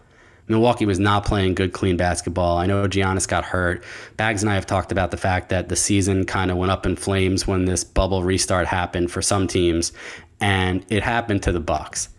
Milwaukee 0.48 0.86
was 0.86 1.00
not 1.00 1.26
playing 1.26 1.56
good, 1.56 1.74
clean 1.74 1.98
basketball. 1.98 2.58
I 2.58 2.66
know 2.66 2.88
Giannis 2.88 3.28
got 3.28 3.44
hurt. 3.44 3.84
Bags 4.16 4.44
and 4.44 4.50
I 4.50 4.56
have 4.56 4.66
talked 4.66 4.92
about 4.92 5.12
the 5.12 5.18
fact 5.18 5.50
that 5.50 5.70
the 5.70 5.76
season 5.76 6.26
kind 6.26 6.52
of 6.52 6.58
went 6.58 6.72
up 6.72 6.86
in 6.86 6.96
flames 6.96 7.46
when 7.46 7.66
this 7.66 7.84
bubble 7.84 8.24
restart 8.24 8.68
happened 8.68 9.12
for 9.12 9.22
some 9.22 9.48
teams, 9.48 9.92
and 10.40 10.86
it 10.90 11.04
happened 11.04 11.44
to 11.44 11.52
the 11.52 11.60
Bucks. 11.60 12.10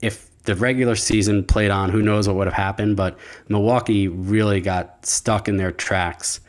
If 0.00 0.30
the 0.44 0.54
regular 0.54 0.94
season 0.94 1.44
played 1.44 1.70
on, 1.70 1.90
who 1.90 2.02
knows 2.02 2.28
what 2.28 2.36
would 2.36 2.46
have 2.46 2.54
happened, 2.54 2.96
but 2.96 3.18
Milwaukee 3.48 4.08
really 4.08 4.60
got 4.60 5.04
stuck 5.04 5.48
in 5.48 5.56
their 5.56 5.72
tracks 5.72 6.40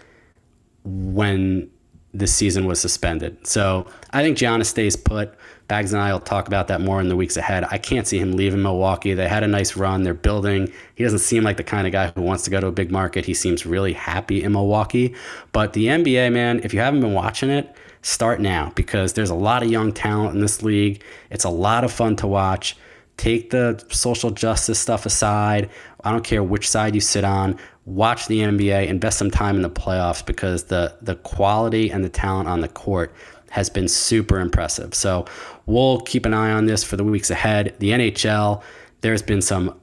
when 0.84 1.72
the 2.18 2.28
season 2.28 2.66
was 2.66 2.80
suspended. 2.80 3.46
So 3.46 3.88
I 4.12 4.24
think 4.24 4.38
Giannis 4.38 4.68
stays 4.68 4.96
put. 4.96 5.34
Bags 5.68 5.94
and 5.94 6.02
I 6.02 6.14
will 6.14 6.20
talk 6.20 6.48
about 6.48 6.68
that 6.68 6.80
more 6.80 7.02
in 7.02 7.10
the 7.10 7.16
weeks 7.16 7.38
ahead. 7.38 7.66
I 7.72 7.80
can't 7.80 8.06
see 8.06 8.20
him 8.20 8.34
leaving 8.34 8.62
Milwaukee. 8.62 9.16
They 9.16 9.28
had 9.28 9.42
a 9.42 9.48
nice 9.48 9.76
run. 9.76 10.04
They're 10.04 10.14
building. 10.14 10.72
He 10.94 11.04
doesn't 11.04 11.20
seem 11.20 11.44
like 11.44 11.58
the 11.58 11.64
kind 11.64 11.88
of 11.88 11.92
guy 11.92 12.12
who 12.14 12.22
wants 12.22 12.44
to 12.44 12.52
go 12.52 12.62
to 12.62 12.68
a 12.68 12.72
big 12.72 12.92
market. 12.92 13.26
He 13.26 13.34
seems 13.34 13.66
really 13.66 13.94
happy 13.94 14.44
in 14.44 14.52
Milwaukee. 14.52 15.16
But 15.54 15.74
the 15.74 15.88
NBA, 15.88 16.32
man, 16.32 16.62
if 16.64 16.72
you 16.72 16.82
haven't 16.82 17.02
been 17.02 17.14
watching 17.14 17.50
it, 17.50 17.76
start 18.04 18.40
now 18.40 18.72
because 18.76 19.14
there's 19.14 19.32
a 19.32 19.36
lot 19.36 19.64
of 19.64 19.72
young 19.72 19.92
talent 19.92 20.36
in 20.36 20.42
this 20.42 20.62
league. 20.62 21.02
It's 21.32 21.46
a 21.46 21.50
lot 21.50 21.84
of 21.84 21.92
fun 21.92 22.16
to 22.18 22.28
watch. 22.28 22.78
Take 23.18 23.50
the 23.50 23.84
social 23.90 24.30
justice 24.30 24.78
stuff 24.78 25.08
aside. 25.08 25.72
I 26.04 26.12
don't 26.12 26.24
care 26.24 26.44
which 26.44 26.70
side 26.70 26.94
you 26.94 27.02
sit 27.02 27.24
on. 27.24 27.58
Watch 27.86 28.28
the 28.28 28.40
NBA, 28.40 28.88
invest 28.88 29.20
some 29.20 29.30
time 29.30 29.56
in 29.56 29.62
the 29.62 29.70
playoffs 29.70 30.26
because 30.26 30.66
the 30.66 30.96
the 31.02 31.16
quality 31.18 31.92
and 31.92 32.04
the 32.04 32.10
talent 32.10 32.50
on 32.50 32.62
the 32.62 32.68
court 32.68 33.14
has 33.52 33.70
been 33.70 33.88
super 33.88 34.40
impressive. 34.40 34.94
So 34.94 35.26
we'll 35.66 36.02
keep 36.02 36.26
an 36.26 36.34
eye 36.34 36.52
on 36.52 36.66
this 36.66 36.84
for 36.84 36.98
the 36.98 37.04
weeks 37.04 37.30
ahead. 37.30 37.76
The 37.80 37.92
NHL, 37.92 38.62
there's 39.02 39.22
been 39.22 39.42
some 39.42 39.80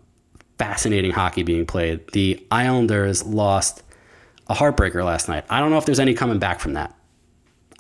fascinating 0.59 1.13
hockey 1.13 1.43
being 1.43 1.65
played. 1.65 2.07
The 2.13 2.45
Islanders 2.51 3.25
lost 3.25 3.83
a 4.49 4.55
heartbreaker 4.55 5.05
last 5.05 5.29
night. 5.29 5.45
I 5.49 5.61
don't 5.61 5.71
know 5.71 5.79
if 5.79 5.87
there's 5.87 6.01
any 6.01 6.15
coming 6.15 6.39
back 6.39 6.61
from 6.61 6.75
that. 6.75 6.95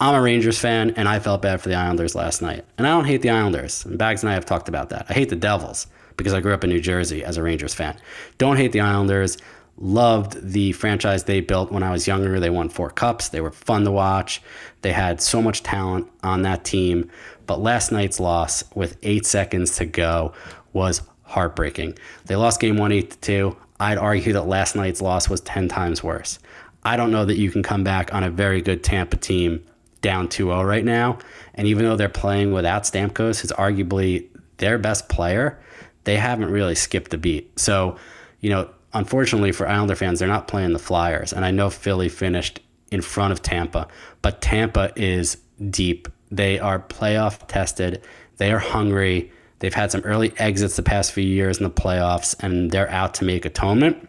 I'm 0.00 0.14
a 0.14 0.22
Rangers 0.22 0.58
fan, 0.58 0.90
and 0.96 1.08
I 1.08 1.18
felt 1.18 1.42
bad 1.42 1.60
for 1.60 1.68
the 1.68 1.74
Islanders 1.74 2.14
last 2.14 2.42
night. 2.42 2.64
And 2.78 2.86
I 2.86 2.90
don't 2.90 3.04
hate 3.04 3.22
the 3.22 3.30
Islanders. 3.30 3.84
And 3.84 3.98
Bags 3.98 4.22
and 4.22 4.30
I 4.30 4.34
have 4.34 4.46
talked 4.46 4.68
about 4.68 4.88
that. 4.88 5.06
I 5.08 5.12
hate 5.12 5.28
the 5.28 5.36
Devils 5.36 5.86
because 6.16 6.32
I 6.32 6.40
grew 6.40 6.54
up 6.54 6.64
in 6.64 6.70
New 6.70 6.80
Jersey 6.80 7.22
as 7.22 7.36
a 7.36 7.42
Rangers 7.42 7.74
fan. 7.74 7.96
Don't 8.38 8.56
hate 8.56 8.72
the 8.72 8.80
Islanders. 8.80 9.38
Loved 9.78 10.52
the 10.52 10.72
franchise 10.72 11.24
they 11.24 11.40
built 11.40 11.72
when 11.72 11.82
I 11.82 11.90
was 11.90 12.06
younger. 12.06 12.38
They 12.38 12.50
won 12.50 12.68
four 12.68 12.90
cups. 12.90 13.28
They 13.28 13.40
were 13.40 13.50
fun 13.50 13.84
to 13.84 13.90
watch. 13.90 14.42
They 14.82 14.92
had 14.92 15.20
so 15.20 15.42
much 15.42 15.62
talent 15.62 16.08
on 16.22 16.42
that 16.42 16.64
team. 16.64 17.10
But 17.46 17.60
last 17.60 17.90
night's 17.90 18.20
loss 18.20 18.62
with 18.74 18.96
eight 19.02 19.26
seconds 19.26 19.76
to 19.76 19.86
go 19.86 20.34
was 20.72 21.02
heartbreaking. 21.22 21.98
They 22.26 22.36
lost 22.36 22.60
game 22.60 22.76
one, 22.76 22.92
eight 22.92 23.10
to 23.12 23.18
two. 23.18 23.56
I'd 23.80 23.98
argue 23.98 24.34
that 24.34 24.46
last 24.46 24.76
night's 24.76 25.02
loss 25.02 25.28
was 25.28 25.40
10 25.40 25.68
times 25.68 26.04
worse. 26.04 26.38
I 26.84 26.96
don't 26.96 27.10
know 27.10 27.24
that 27.24 27.36
you 27.36 27.50
can 27.50 27.62
come 27.62 27.82
back 27.82 28.12
on 28.14 28.22
a 28.22 28.30
very 28.30 28.60
good 28.60 28.84
Tampa 28.84 29.16
team 29.16 29.64
down 30.02 30.28
2 30.28 30.46
0 30.46 30.62
right 30.62 30.84
now. 30.84 31.18
And 31.54 31.66
even 31.66 31.84
though 31.84 31.96
they're 31.96 32.08
playing 32.08 32.52
without 32.52 32.82
Stamkos, 32.82 33.40
who's 33.40 33.52
arguably 33.52 34.28
their 34.58 34.78
best 34.78 35.08
player, 35.08 35.60
they 36.04 36.16
haven't 36.16 36.50
really 36.50 36.74
skipped 36.74 37.14
a 37.14 37.18
beat. 37.18 37.58
So, 37.58 37.96
you 38.40 38.50
know, 38.50 38.70
unfortunately 38.94 39.52
for 39.52 39.68
Islander 39.68 39.96
fans, 39.96 40.18
they're 40.18 40.28
not 40.28 40.48
playing 40.48 40.72
the 40.72 40.78
Flyers. 40.78 41.32
And 41.32 41.44
I 41.44 41.50
know 41.50 41.70
Philly 41.70 42.08
finished 42.08 42.60
in 42.90 43.00
front 43.00 43.32
of 43.32 43.42
Tampa, 43.42 43.88
but 44.20 44.40
Tampa 44.40 44.92
is 44.96 45.38
deep. 45.70 46.08
They 46.30 46.58
are 46.58 46.78
playoff 46.78 47.46
tested. 47.46 48.02
They 48.36 48.52
are 48.52 48.58
hungry. 48.58 49.30
They've 49.60 49.72
had 49.72 49.92
some 49.92 50.00
early 50.02 50.32
exits 50.38 50.76
the 50.76 50.82
past 50.82 51.12
few 51.12 51.24
years 51.24 51.58
in 51.58 51.64
the 51.64 51.70
playoffs, 51.70 52.34
and 52.40 52.70
they're 52.70 52.90
out 52.90 53.14
to 53.14 53.24
make 53.24 53.44
atonement. 53.44 54.08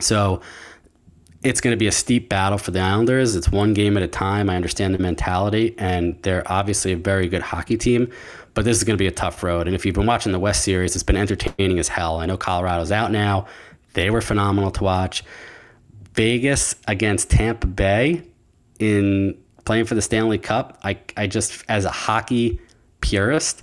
So 0.00 0.40
it's 1.42 1.60
going 1.60 1.72
to 1.72 1.78
be 1.78 1.86
a 1.86 1.92
steep 1.92 2.28
battle 2.28 2.58
for 2.58 2.70
the 2.70 2.80
Islanders. 2.80 3.36
It's 3.36 3.50
one 3.50 3.74
game 3.74 3.96
at 3.96 4.02
a 4.02 4.08
time. 4.08 4.50
I 4.50 4.56
understand 4.56 4.94
the 4.94 4.98
mentality, 4.98 5.74
and 5.78 6.20
they're 6.22 6.42
obviously 6.50 6.92
a 6.92 6.96
very 6.96 7.28
good 7.28 7.42
hockey 7.42 7.76
team, 7.76 8.10
but 8.54 8.64
this 8.64 8.76
is 8.76 8.84
going 8.84 8.96
to 8.96 9.02
be 9.02 9.06
a 9.06 9.12
tough 9.12 9.42
road. 9.42 9.66
And 9.66 9.74
if 9.74 9.86
you've 9.86 9.94
been 9.94 10.06
watching 10.06 10.32
the 10.32 10.38
West 10.38 10.64
Series, 10.64 10.94
it's 10.94 11.04
been 11.04 11.16
entertaining 11.16 11.78
as 11.78 11.88
hell. 11.88 12.18
I 12.18 12.26
know 12.26 12.36
Colorado's 12.36 12.92
out 12.92 13.12
now. 13.12 13.46
They 13.94 14.10
were 14.10 14.20
phenomenal 14.20 14.70
to 14.72 14.84
watch. 14.84 15.24
Vegas 16.14 16.74
against 16.86 17.30
Tampa 17.30 17.66
Bay 17.66 18.22
in 18.78 19.38
playing 19.64 19.84
for 19.84 19.94
the 19.94 20.02
Stanley 20.02 20.38
Cup. 20.38 20.78
I, 20.82 20.98
I 21.16 21.26
just, 21.26 21.64
as 21.68 21.84
a 21.84 21.90
hockey 21.90 22.60
purist, 23.00 23.62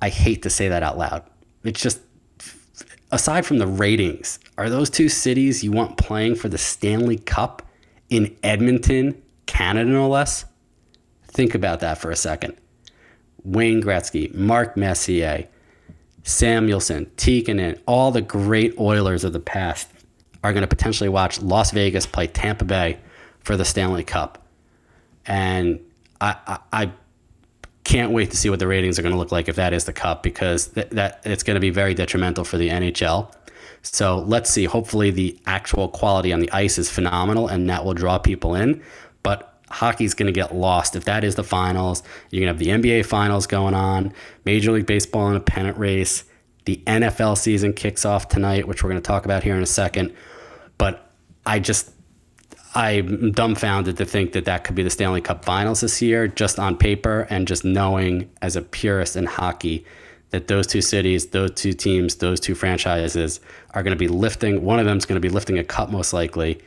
I 0.00 0.08
hate 0.08 0.42
to 0.42 0.50
say 0.50 0.68
that 0.68 0.82
out 0.82 0.98
loud. 0.98 1.24
It's 1.64 1.80
just, 1.80 2.00
aside 3.10 3.46
from 3.46 3.58
the 3.58 3.66
ratings, 3.66 4.38
are 4.58 4.68
those 4.68 4.90
two 4.90 5.08
cities 5.08 5.64
you 5.64 5.72
want 5.72 5.96
playing 5.96 6.34
for 6.34 6.48
the 6.48 6.58
Stanley 6.58 7.18
Cup 7.18 7.62
in 8.08 8.36
Edmonton, 8.42 9.20
Canada, 9.46 9.90
no 9.90 10.08
less? 10.08 10.44
Think 11.28 11.54
about 11.54 11.80
that 11.80 11.98
for 11.98 12.10
a 12.10 12.16
second. 12.16 12.56
Wayne 13.44 13.82
Gretzky, 13.82 14.34
Mark 14.34 14.76
Messier, 14.76 15.48
Samuelsson, 16.24 17.06
Tikkanen, 17.12 17.80
all 17.86 18.10
the 18.10 18.20
great 18.20 18.78
Oilers 18.78 19.24
of 19.24 19.32
the 19.32 19.40
past 19.40 19.88
are 20.42 20.52
going 20.52 20.62
to 20.62 20.68
potentially 20.68 21.08
watch 21.08 21.40
Las 21.40 21.70
Vegas 21.70 22.06
play 22.06 22.26
Tampa 22.26 22.64
Bay 22.64 22.98
for 23.40 23.56
the 23.56 23.64
Stanley 23.64 24.04
Cup. 24.04 24.46
And 25.26 25.80
I, 26.20 26.36
I, 26.46 26.58
I 26.72 26.92
can't 27.84 28.12
wait 28.12 28.30
to 28.30 28.36
see 28.36 28.50
what 28.50 28.58
the 28.58 28.66
ratings 28.66 28.98
are 28.98 29.02
going 29.02 29.14
to 29.14 29.18
look 29.18 29.32
like 29.32 29.48
if 29.48 29.56
that 29.56 29.72
is 29.72 29.84
the 29.84 29.92
cup 29.92 30.22
because 30.22 30.68
th- 30.68 30.90
that 30.90 31.20
it's 31.24 31.42
going 31.42 31.54
to 31.54 31.60
be 31.60 31.70
very 31.70 31.94
detrimental 31.94 32.44
for 32.44 32.56
the 32.56 32.68
NHL. 32.68 33.32
So 33.82 34.18
let's 34.20 34.50
see. 34.50 34.64
Hopefully, 34.64 35.10
the 35.10 35.38
actual 35.46 35.88
quality 35.88 36.32
on 36.32 36.40
the 36.40 36.50
ice 36.52 36.78
is 36.78 36.90
phenomenal 36.90 37.48
and 37.48 37.68
that 37.70 37.84
will 37.84 37.94
draw 37.94 38.18
people 38.18 38.54
in. 38.54 38.82
But 39.22 39.49
hockey's 39.70 40.14
going 40.14 40.26
to 40.26 40.32
get 40.32 40.54
lost 40.54 40.96
if 40.96 41.04
that 41.04 41.24
is 41.24 41.36
the 41.36 41.44
finals. 41.44 42.02
You're 42.30 42.44
going 42.44 42.58
to 42.58 42.66
have 42.66 42.82
the 42.82 42.88
NBA 42.88 43.06
finals 43.06 43.46
going 43.46 43.74
on, 43.74 44.12
Major 44.44 44.72
League 44.72 44.86
Baseball 44.86 45.30
in 45.30 45.36
a 45.36 45.40
pennant 45.40 45.78
race. 45.78 46.24
The 46.66 46.82
NFL 46.86 47.38
season 47.38 47.72
kicks 47.72 48.04
off 48.04 48.28
tonight, 48.28 48.68
which 48.68 48.82
we're 48.82 48.90
going 48.90 49.00
to 49.00 49.06
talk 49.06 49.24
about 49.24 49.42
here 49.42 49.56
in 49.56 49.62
a 49.62 49.66
second. 49.66 50.14
But 50.76 51.10
I 51.46 51.58
just, 51.58 51.90
I'm 52.74 53.32
dumbfounded 53.32 53.96
to 53.96 54.04
think 54.04 54.32
that 54.32 54.44
that 54.44 54.64
could 54.64 54.74
be 54.74 54.82
the 54.82 54.90
Stanley 54.90 55.20
Cup 55.20 55.44
finals 55.44 55.80
this 55.80 56.02
year, 56.02 56.28
just 56.28 56.58
on 56.58 56.76
paper, 56.76 57.26
and 57.30 57.48
just 57.48 57.64
knowing 57.64 58.30
as 58.42 58.56
a 58.56 58.62
purist 58.62 59.16
in 59.16 59.26
hockey 59.26 59.84
that 60.30 60.48
those 60.48 60.66
two 60.66 60.80
cities, 60.80 61.28
those 61.28 61.52
two 61.52 61.72
teams, 61.72 62.16
those 62.16 62.38
two 62.38 62.54
franchises 62.54 63.40
are 63.70 63.82
going 63.82 63.96
to 63.96 63.98
be 63.98 64.06
lifting. 64.06 64.62
One 64.62 64.78
of 64.78 64.84
them 64.84 64.98
is 64.98 65.06
going 65.06 65.20
to 65.20 65.26
be 65.26 65.32
lifting 65.32 65.58
a 65.58 65.64
cup, 65.64 65.90
most 65.90 66.12
likely. 66.12 66.60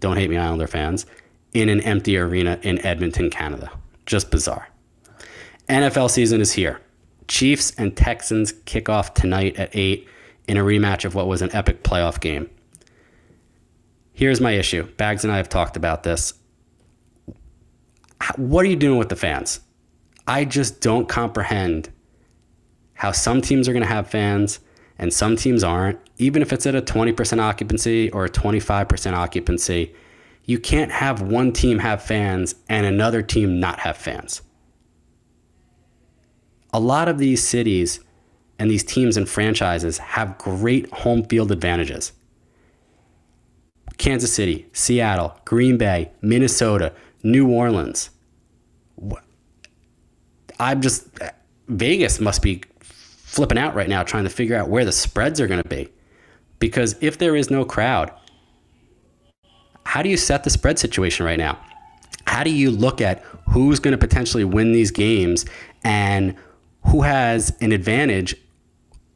Don't 0.00 0.16
hate 0.16 0.30
me, 0.30 0.36
Islander 0.36 0.66
fans 0.66 1.06
in 1.52 1.68
an 1.68 1.80
empty 1.80 2.16
arena 2.16 2.58
in 2.62 2.84
Edmonton, 2.84 3.30
Canada. 3.30 3.70
Just 4.06 4.30
bizarre. 4.30 4.68
NFL 5.68 6.10
season 6.10 6.40
is 6.40 6.52
here. 6.52 6.80
Chiefs 7.28 7.72
and 7.78 7.96
Texans 7.96 8.52
kick 8.64 8.88
off 8.88 9.14
tonight 9.14 9.56
at 9.56 9.70
8 9.72 10.06
in 10.48 10.56
a 10.56 10.62
rematch 10.62 11.04
of 11.04 11.14
what 11.14 11.28
was 11.28 11.42
an 11.42 11.50
epic 11.52 11.82
playoff 11.82 12.20
game. 12.20 12.50
Here's 14.12 14.40
my 14.40 14.52
issue. 14.52 14.84
Bags 14.96 15.24
and 15.24 15.32
I 15.32 15.36
have 15.36 15.48
talked 15.48 15.76
about 15.76 16.02
this. 16.02 16.34
What 18.36 18.64
are 18.64 18.68
you 18.68 18.76
doing 18.76 18.98
with 18.98 19.08
the 19.08 19.16
fans? 19.16 19.60
I 20.26 20.44
just 20.44 20.80
don't 20.80 21.08
comprehend 21.08 21.90
how 22.94 23.12
some 23.12 23.40
teams 23.40 23.68
are 23.68 23.72
going 23.72 23.82
to 23.82 23.88
have 23.88 24.08
fans 24.08 24.60
and 24.98 25.12
some 25.12 25.36
teams 25.36 25.64
aren't, 25.64 25.98
even 26.18 26.42
if 26.42 26.52
it's 26.52 26.66
at 26.66 26.74
a 26.74 26.82
20% 26.82 27.40
occupancy 27.40 28.10
or 28.10 28.26
a 28.26 28.30
25% 28.30 29.14
occupancy 29.14 29.94
you 30.44 30.58
can't 30.58 30.90
have 30.90 31.22
one 31.22 31.52
team 31.52 31.78
have 31.78 32.02
fans 32.02 32.54
and 32.68 32.84
another 32.84 33.22
team 33.22 33.60
not 33.60 33.80
have 33.80 33.96
fans. 33.96 34.42
A 36.72 36.80
lot 36.80 37.08
of 37.08 37.18
these 37.18 37.42
cities 37.46 38.00
and 38.58 38.70
these 38.70 38.84
teams 38.84 39.16
and 39.16 39.28
franchises 39.28 39.98
have 39.98 40.38
great 40.38 40.90
home 40.90 41.24
field 41.24 41.52
advantages. 41.52 42.12
Kansas 43.98 44.32
City, 44.32 44.66
Seattle, 44.72 45.38
Green 45.44 45.76
Bay, 45.76 46.10
Minnesota, 46.22 46.92
New 47.22 47.50
Orleans. 47.50 48.10
I'm 50.58 50.80
just, 50.80 51.08
Vegas 51.68 52.20
must 52.20 52.42
be 52.42 52.62
flipping 52.80 53.58
out 53.58 53.74
right 53.74 53.88
now 53.88 54.02
trying 54.02 54.24
to 54.24 54.30
figure 54.30 54.56
out 54.56 54.68
where 54.68 54.84
the 54.84 54.92
spreads 54.92 55.40
are 55.40 55.46
going 55.46 55.62
to 55.62 55.68
be. 55.68 55.88
Because 56.58 56.96
if 57.00 57.18
there 57.18 57.34
is 57.34 57.50
no 57.50 57.64
crowd, 57.64 58.12
how 59.92 60.00
do 60.00 60.08
you 60.08 60.16
set 60.16 60.42
the 60.42 60.48
spread 60.48 60.78
situation 60.78 61.26
right 61.26 61.38
now? 61.38 61.58
How 62.26 62.44
do 62.44 62.50
you 62.50 62.70
look 62.70 63.02
at 63.02 63.22
who's 63.50 63.78
going 63.78 63.92
to 63.92 63.98
potentially 63.98 64.42
win 64.42 64.72
these 64.72 64.90
games 64.90 65.44
and 65.84 66.34
who 66.86 67.02
has 67.02 67.54
an 67.60 67.72
advantage? 67.72 68.34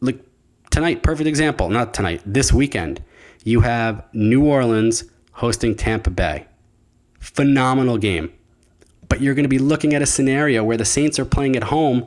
Like 0.02 0.20
tonight, 0.68 1.02
perfect 1.02 1.28
example, 1.28 1.70
not 1.70 1.94
tonight, 1.94 2.20
this 2.26 2.52
weekend, 2.52 3.02
you 3.42 3.62
have 3.62 4.04
New 4.12 4.44
Orleans 4.44 5.04
hosting 5.32 5.76
Tampa 5.76 6.10
Bay. 6.10 6.46
Phenomenal 7.20 7.96
game. 7.96 8.30
But 9.08 9.22
you're 9.22 9.34
going 9.34 9.44
to 9.44 9.48
be 9.48 9.58
looking 9.58 9.94
at 9.94 10.02
a 10.02 10.06
scenario 10.06 10.62
where 10.62 10.76
the 10.76 10.84
Saints 10.84 11.18
are 11.18 11.24
playing 11.24 11.56
at 11.56 11.62
home 11.62 12.04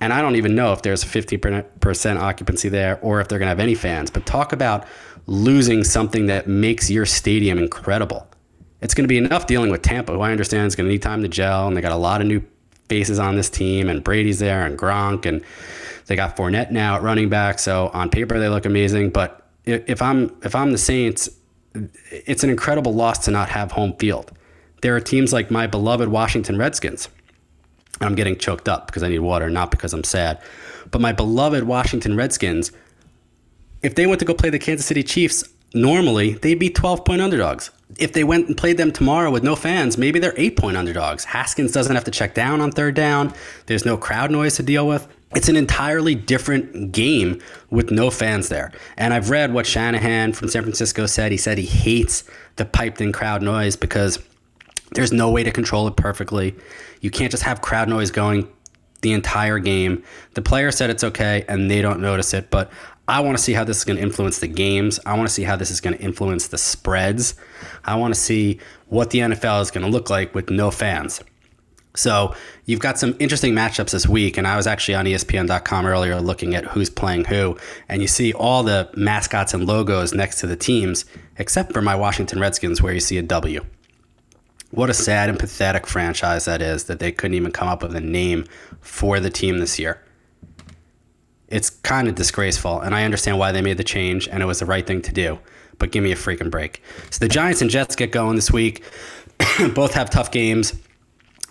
And 0.00 0.12
I 0.12 0.22
don't 0.22 0.36
even 0.36 0.54
know 0.54 0.72
if 0.72 0.82
there's 0.82 1.02
a 1.02 1.06
50% 1.06 2.20
occupancy 2.20 2.68
there 2.68 2.98
or 3.02 3.20
if 3.20 3.28
they're 3.28 3.38
going 3.38 3.46
to 3.46 3.50
have 3.50 3.60
any 3.60 3.74
fans. 3.74 4.10
But 4.10 4.24
talk 4.24 4.52
about 4.52 4.86
losing 5.26 5.84
something 5.84 6.26
that 6.26 6.48
makes 6.48 6.90
your 6.90 7.04
stadium 7.04 7.58
incredible. 7.58 8.26
It's 8.80 8.94
going 8.94 9.04
to 9.04 9.08
be 9.08 9.18
enough 9.18 9.46
dealing 9.46 9.70
with 9.70 9.82
Tampa, 9.82 10.12
who 10.12 10.20
I 10.22 10.32
understand 10.32 10.66
is 10.66 10.74
going 10.74 10.86
to 10.86 10.92
need 10.92 11.02
time 11.02 11.22
to 11.22 11.28
gel, 11.28 11.68
and 11.68 11.76
they 11.76 11.82
got 11.82 11.92
a 11.92 11.96
lot 11.96 12.22
of 12.22 12.26
new 12.26 12.42
faces 12.88 13.18
on 13.18 13.36
this 13.36 13.50
team, 13.50 13.88
and 13.88 14.02
Brady's 14.02 14.38
there, 14.38 14.64
and 14.64 14.78
Gronk, 14.78 15.26
and 15.26 15.42
they 16.06 16.16
got 16.16 16.36
Fournette 16.36 16.70
now 16.70 16.96
at 16.96 17.02
running 17.02 17.28
back. 17.28 17.58
So 17.58 17.88
on 17.88 18.10
paper 18.10 18.38
they 18.38 18.48
look 18.48 18.64
amazing, 18.64 19.10
but 19.10 19.46
if 19.64 20.00
I'm 20.02 20.34
if 20.42 20.54
I'm 20.54 20.72
the 20.72 20.78
Saints, 20.78 21.28
it's 22.10 22.42
an 22.42 22.50
incredible 22.50 22.92
loss 22.92 23.18
to 23.26 23.30
not 23.30 23.50
have 23.50 23.72
home 23.72 23.94
field. 23.98 24.32
There 24.82 24.96
are 24.96 25.00
teams 25.00 25.32
like 25.32 25.50
my 25.50 25.66
beloved 25.66 26.08
Washington 26.08 26.56
Redskins 26.56 27.08
I'm 28.00 28.14
getting 28.14 28.36
choked 28.36 28.68
up 28.68 28.86
because 28.86 29.02
I 29.02 29.08
need 29.08 29.18
water, 29.20 29.50
not 29.50 29.70
because 29.70 29.92
I'm 29.92 30.04
sad. 30.04 30.40
But 30.90 31.00
my 31.00 31.12
beloved 31.12 31.64
Washington 31.64 32.16
Redskins, 32.16 32.72
if 33.82 33.94
they 33.94 34.06
went 34.06 34.20
to 34.20 34.24
go 34.24 34.34
play 34.34 34.50
the 34.50 34.58
Kansas 34.58 34.86
City 34.86 35.02
Chiefs, 35.02 35.44
normally 35.74 36.34
they'd 36.34 36.58
be 36.58 36.70
12 36.70 37.04
point 37.04 37.20
underdogs. 37.20 37.70
If 37.98 38.12
they 38.12 38.24
went 38.24 38.48
and 38.48 38.56
played 38.56 38.76
them 38.76 38.92
tomorrow 38.92 39.30
with 39.30 39.42
no 39.42 39.56
fans, 39.56 39.98
maybe 39.98 40.18
they're 40.18 40.34
eight 40.36 40.56
point 40.56 40.76
underdogs. 40.76 41.24
Haskins 41.24 41.72
doesn't 41.72 41.94
have 41.94 42.04
to 42.04 42.10
check 42.10 42.34
down 42.34 42.60
on 42.60 42.70
third 42.70 42.94
down. 42.94 43.34
There's 43.66 43.84
no 43.84 43.96
crowd 43.96 44.30
noise 44.30 44.56
to 44.56 44.62
deal 44.62 44.86
with. 44.86 45.06
It's 45.32 45.48
an 45.48 45.56
entirely 45.56 46.16
different 46.16 46.90
game 46.90 47.40
with 47.70 47.92
no 47.92 48.10
fans 48.10 48.48
there. 48.48 48.72
And 48.96 49.14
I've 49.14 49.30
read 49.30 49.54
what 49.54 49.64
Shanahan 49.64 50.32
from 50.32 50.48
San 50.48 50.62
Francisco 50.62 51.06
said. 51.06 51.30
He 51.30 51.38
said 51.38 51.56
he 51.56 51.66
hates 51.66 52.24
the 52.56 52.64
piped 52.64 53.00
in 53.00 53.12
crowd 53.12 53.40
noise 53.40 53.76
because 53.76 54.18
there's 54.94 55.12
no 55.12 55.30
way 55.30 55.44
to 55.44 55.50
control 55.50 55.86
it 55.88 55.96
perfectly. 55.96 56.54
You 57.00 57.10
can't 57.10 57.30
just 57.30 57.42
have 57.44 57.60
crowd 57.60 57.88
noise 57.88 58.10
going 58.10 58.48
the 59.02 59.12
entire 59.12 59.58
game. 59.58 60.02
The 60.34 60.42
player 60.42 60.70
said 60.70 60.90
it's 60.90 61.04
okay 61.04 61.44
and 61.48 61.70
they 61.70 61.80
don't 61.82 62.00
notice 62.00 62.34
it, 62.34 62.50
but 62.50 62.70
I 63.08 63.20
want 63.20 63.36
to 63.36 63.42
see 63.42 63.54
how 63.54 63.64
this 63.64 63.78
is 63.78 63.84
going 63.84 63.96
to 63.96 64.02
influence 64.02 64.38
the 64.38 64.46
games. 64.46 65.00
I 65.04 65.16
want 65.16 65.28
to 65.28 65.34
see 65.34 65.42
how 65.42 65.56
this 65.56 65.70
is 65.70 65.80
going 65.80 65.96
to 65.96 66.02
influence 66.02 66.48
the 66.48 66.58
spreads. 66.58 67.34
I 67.84 67.96
want 67.96 68.14
to 68.14 68.20
see 68.20 68.60
what 68.86 69.10
the 69.10 69.20
NFL 69.20 69.62
is 69.62 69.70
going 69.70 69.84
to 69.84 69.90
look 69.90 70.10
like 70.10 70.34
with 70.34 70.50
no 70.50 70.70
fans. 70.70 71.20
So 71.96 72.36
you've 72.66 72.78
got 72.78 72.98
some 72.98 73.16
interesting 73.18 73.52
matchups 73.52 73.90
this 73.90 74.06
week, 74.06 74.36
and 74.36 74.46
I 74.46 74.56
was 74.56 74.68
actually 74.68 74.94
on 74.94 75.06
ESPN.com 75.06 75.86
earlier 75.86 76.20
looking 76.20 76.54
at 76.54 76.64
who's 76.66 76.88
playing 76.88 77.24
who, 77.24 77.56
and 77.88 78.00
you 78.00 78.06
see 78.06 78.32
all 78.32 78.62
the 78.62 78.88
mascots 78.94 79.54
and 79.54 79.66
logos 79.66 80.14
next 80.14 80.38
to 80.40 80.46
the 80.46 80.56
teams, 80.56 81.04
except 81.36 81.72
for 81.72 81.82
my 81.82 81.96
Washington 81.96 82.38
Redskins, 82.38 82.80
where 82.80 82.94
you 82.94 83.00
see 83.00 83.18
a 83.18 83.22
W. 83.22 83.64
What 84.70 84.88
a 84.88 84.94
sad 84.94 85.28
and 85.28 85.38
pathetic 85.38 85.86
franchise 85.86 86.44
that 86.44 86.62
is 86.62 86.84
that 86.84 87.00
they 87.00 87.10
couldn't 87.10 87.34
even 87.34 87.50
come 87.50 87.68
up 87.68 87.82
with 87.82 87.94
a 87.96 88.00
name 88.00 88.46
for 88.80 89.18
the 89.18 89.30
team 89.30 89.58
this 89.58 89.78
year. 89.78 90.02
It's 91.48 91.70
kind 91.70 92.06
of 92.06 92.14
disgraceful, 92.14 92.80
and 92.80 92.94
I 92.94 93.04
understand 93.04 93.38
why 93.38 93.50
they 93.50 93.62
made 93.62 93.78
the 93.78 93.84
change, 93.84 94.28
and 94.28 94.42
it 94.42 94.46
was 94.46 94.60
the 94.60 94.66
right 94.66 94.86
thing 94.86 95.02
to 95.02 95.12
do. 95.12 95.40
But 95.78 95.90
give 95.90 96.04
me 96.04 96.12
a 96.12 96.16
freaking 96.16 96.50
break. 96.50 96.82
So 97.10 97.18
the 97.18 97.28
Giants 97.28 97.60
and 97.62 97.70
Jets 97.70 97.96
get 97.96 98.12
going 98.12 98.36
this 98.36 98.52
week. 98.52 98.84
Both 99.74 99.94
have 99.94 100.10
tough 100.10 100.30
games. 100.30 100.74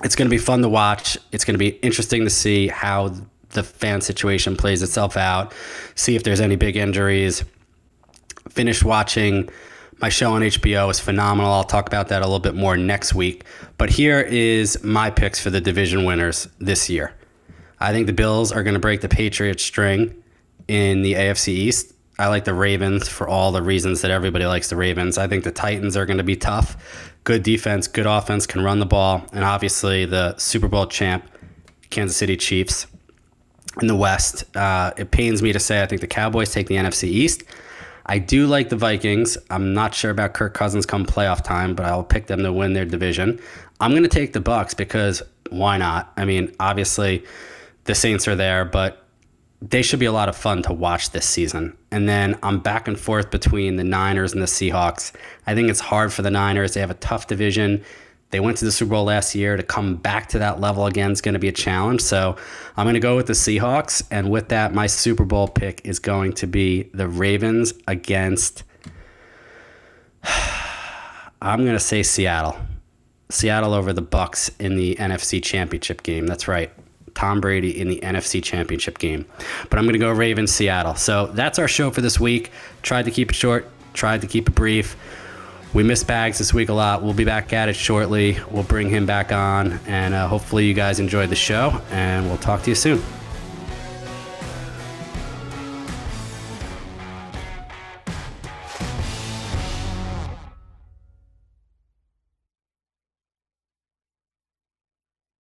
It's 0.01 0.15
going 0.15 0.27
to 0.27 0.33
be 0.33 0.37
fun 0.37 0.61
to 0.61 0.69
watch. 0.69 1.17
It's 1.33 1.43
going 1.43 1.55
to 1.55 1.59
be 1.59 1.69
interesting 1.79 2.23
to 2.23 2.29
see 2.29 2.69
how 2.69 3.13
the 3.49 3.63
fan 3.63 3.99
situation 3.99 4.55
plays 4.55 4.81
itself 4.81 5.17
out, 5.17 5.53
see 5.95 6.15
if 6.15 6.23
there's 6.23 6.39
any 6.39 6.55
big 6.55 6.77
injuries. 6.77 7.43
Finish 8.49 8.83
watching 8.83 9.49
my 10.01 10.09
show 10.09 10.33
on 10.33 10.41
HBO 10.41 10.89
is 10.89 10.99
phenomenal. 10.99 11.51
I'll 11.51 11.63
talk 11.63 11.87
about 11.87 12.07
that 12.07 12.21
a 12.21 12.25
little 12.25 12.39
bit 12.39 12.55
more 12.55 12.77
next 12.77 13.13
week. 13.13 13.43
But 13.77 13.89
here 13.89 14.21
is 14.21 14.81
my 14.83 15.09
picks 15.09 15.41
for 15.41 15.49
the 15.49 15.61
division 15.61 16.05
winners 16.05 16.47
this 16.59 16.89
year. 16.89 17.13
I 17.79 17.91
think 17.91 18.07
the 18.07 18.13
Bills 18.13 18.51
are 18.51 18.63
going 18.63 18.73
to 18.73 18.79
break 18.79 19.01
the 19.01 19.09
Patriots 19.09 19.63
string 19.63 20.23
in 20.67 21.01
the 21.01 21.13
AFC 21.13 21.49
East. 21.49 21.93
I 22.17 22.27
like 22.27 22.43
the 22.43 22.53
Ravens 22.53 23.07
for 23.07 23.27
all 23.27 23.51
the 23.51 23.61
reasons 23.61 24.01
that 24.01 24.11
everybody 24.11 24.45
likes 24.45 24.69
the 24.69 24.75
Ravens. 24.75 25.17
I 25.17 25.27
think 25.27 25.45
the 25.45 25.51
Titans 25.51 25.95
are 25.95 26.05
going 26.05 26.17
to 26.17 26.23
be 26.23 26.35
tough. 26.35 27.11
Good 27.23 27.43
defense, 27.43 27.87
good 27.87 28.05
offense, 28.05 28.45
can 28.45 28.61
run 28.61 28.79
the 28.79 28.85
ball. 28.85 29.25
And 29.31 29.45
obviously, 29.45 30.05
the 30.05 30.37
Super 30.37 30.67
Bowl 30.67 30.85
champ, 30.87 31.29
Kansas 31.89 32.17
City 32.17 32.35
Chiefs 32.35 32.87
in 33.81 33.87
the 33.87 33.95
West. 33.95 34.43
Uh, 34.55 34.91
it 34.97 35.11
pains 35.11 35.41
me 35.41 35.53
to 35.53 35.59
say 35.59 35.81
I 35.81 35.85
think 35.85 36.01
the 36.01 36.07
Cowboys 36.07 36.51
take 36.51 36.67
the 36.67 36.75
NFC 36.75 37.05
East. 37.05 37.43
I 38.09 38.17
do 38.17 38.47
like 38.47 38.69
the 38.69 38.75
Vikings. 38.75 39.37
I'm 39.51 39.75
not 39.75 39.93
sure 39.93 40.09
about 40.09 40.33
Kirk 40.33 40.55
Cousins 40.55 40.87
come 40.87 41.05
playoff 41.05 41.43
time, 41.43 41.75
but 41.75 41.85
I'll 41.85 42.03
pick 42.03 42.25
them 42.25 42.41
to 42.41 42.51
win 42.51 42.73
their 42.73 42.83
division. 42.83 43.39
I'm 43.79 43.91
going 43.91 44.01
to 44.01 44.09
take 44.09 44.33
the 44.33 44.41
Bucs 44.41 44.75
because 44.75 45.21
why 45.51 45.77
not? 45.77 46.11
I 46.17 46.25
mean, 46.25 46.51
obviously 46.59 47.23
the 47.83 47.93
Saints 47.93 48.27
are 48.27 48.35
there, 48.35 48.65
but 48.65 49.05
they 49.61 49.83
should 49.83 49.99
be 49.99 50.07
a 50.07 50.11
lot 50.11 50.27
of 50.27 50.35
fun 50.35 50.63
to 50.63 50.73
watch 50.73 51.11
this 51.11 51.27
season. 51.27 51.77
And 51.91 52.09
then 52.09 52.39
I'm 52.41 52.59
back 52.59 52.87
and 52.87 52.99
forth 52.99 53.29
between 53.29 53.75
the 53.75 53.83
Niners 53.83 54.33
and 54.33 54.41
the 54.41 54.47
Seahawks. 54.47 55.11
I 55.45 55.53
think 55.53 55.69
it's 55.69 55.79
hard 55.79 56.11
for 56.11 56.23
the 56.23 56.31
Niners. 56.31 56.73
They 56.73 56.79
have 56.79 56.89
a 56.89 56.95
tough 56.95 57.27
division. 57.27 57.85
They 58.31 58.39
went 58.39 58.57
to 58.57 58.65
the 58.65 58.71
Super 58.71 58.91
Bowl 58.91 59.05
last 59.05 59.33
year. 59.33 59.57
To 59.57 59.63
come 59.63 59.95
back 59.95 60.29
to 60.29 60.39
that 60.39 60.59
level 60.59 60.85
again 60.85 61.11
is 61.11 61.21
going 61.21 61.33
to 61.33 61.39
be 61.39 61.47
a 61.47 61.53
challenge. 61.53 62.01
So 62.01 62.35
I'm 62.77 62.85
going 62.85 62.93
to 62.93 62.99
go 62.99 63.15
with 63.15 63.27
the 63.27 63.33
Seahawks. 63.33 64.03
And 64.11 64.29
with 64.29 64.49
that, 64.49 64.73
my 64.73 64.87
Super 64.87 65.25
Bowl 65.25 65.47
pick 65.47 65.81
is 65.83 65.99
going 65.99 66.33
to 66.33 66.47
be 66.47 66.83
the 66.93 67.07
Ravens 67.07 67.73
against. 67.87 68.63
I'm 71.41 71.63
going 71.63 71.75
to 71.75 71.79
say 71.79 72.03
Seattle. 72.03 72.57
Seattle 73.29 73.73
over 73.73 73.93
the 73.93 74.01
Bucs 74.01 74.51
in 74.59 74.75
the 74.75 74.95
NFC 74.95 75.41
Championship 75.41 76.03
game. 76.03 76.27
That's 76.27 76.47
right. 76.47 76.71
Tom 77.15 77.41
Brady 77.41 77.79
in 77.79 77.89
the 77.89 77.99
NFC 77.99 78.43
Championship 78.43 78.97
game. 78.97 79.25
But 79.69 79.77
I'm 79.77 79.85
going 79.85 79.93
to 79.93 79.99
go 79.99 80.11
Ravens 80.11 80.51
Seattle. 80.51 80.95
So 80.95 81.27
that's 81.27 81.59
our 81.59 81.67
show 81.67 81.91
for 81.91 82.01
this 82.01 82.19
week. 82.19 82.51
Tried 82.81 83.05
to 83.05 83.11
keep 83.11 83.31
it 83.31 83.35
short, 83.35 83.67
tried 83.93 84.21
to 84.21 84.27
keep 84.27 84.47
it 84.47 84.55
brief. 84.55 84.95
We 85.71 85.83
missed 85.83 86.07
Bags 86.07 86.39
this 86.39 86.51
week 86.51 86.69
a 86.69 86.73
lot. 86.73 87.03
We'll 87.03 87.13
be 87.13 87.25
back 87.25 87.53
at 87.53 87.69
it 87.69 87.75
shortly. 87.75 88.39
We'll 88.49 88.63
bring 88.63 88.89
him 88.89 89.05
back 89.05 89.31
on, 89.31 89.79
and 89.85 90.15
uh, 90.15 90.27
hopefully, 90.27 90.65
you 90.65 90.73
guys 90.73 90.99
enjoyed 90.99 91.29
the 91.29 91.35
show, 91.35 91.79
and 91.91 92.25
we'll 92.27 92.39
talk 92.39 92.63
to 92.63 92.71
you 92.71 92.75
soon. 92.75 93.03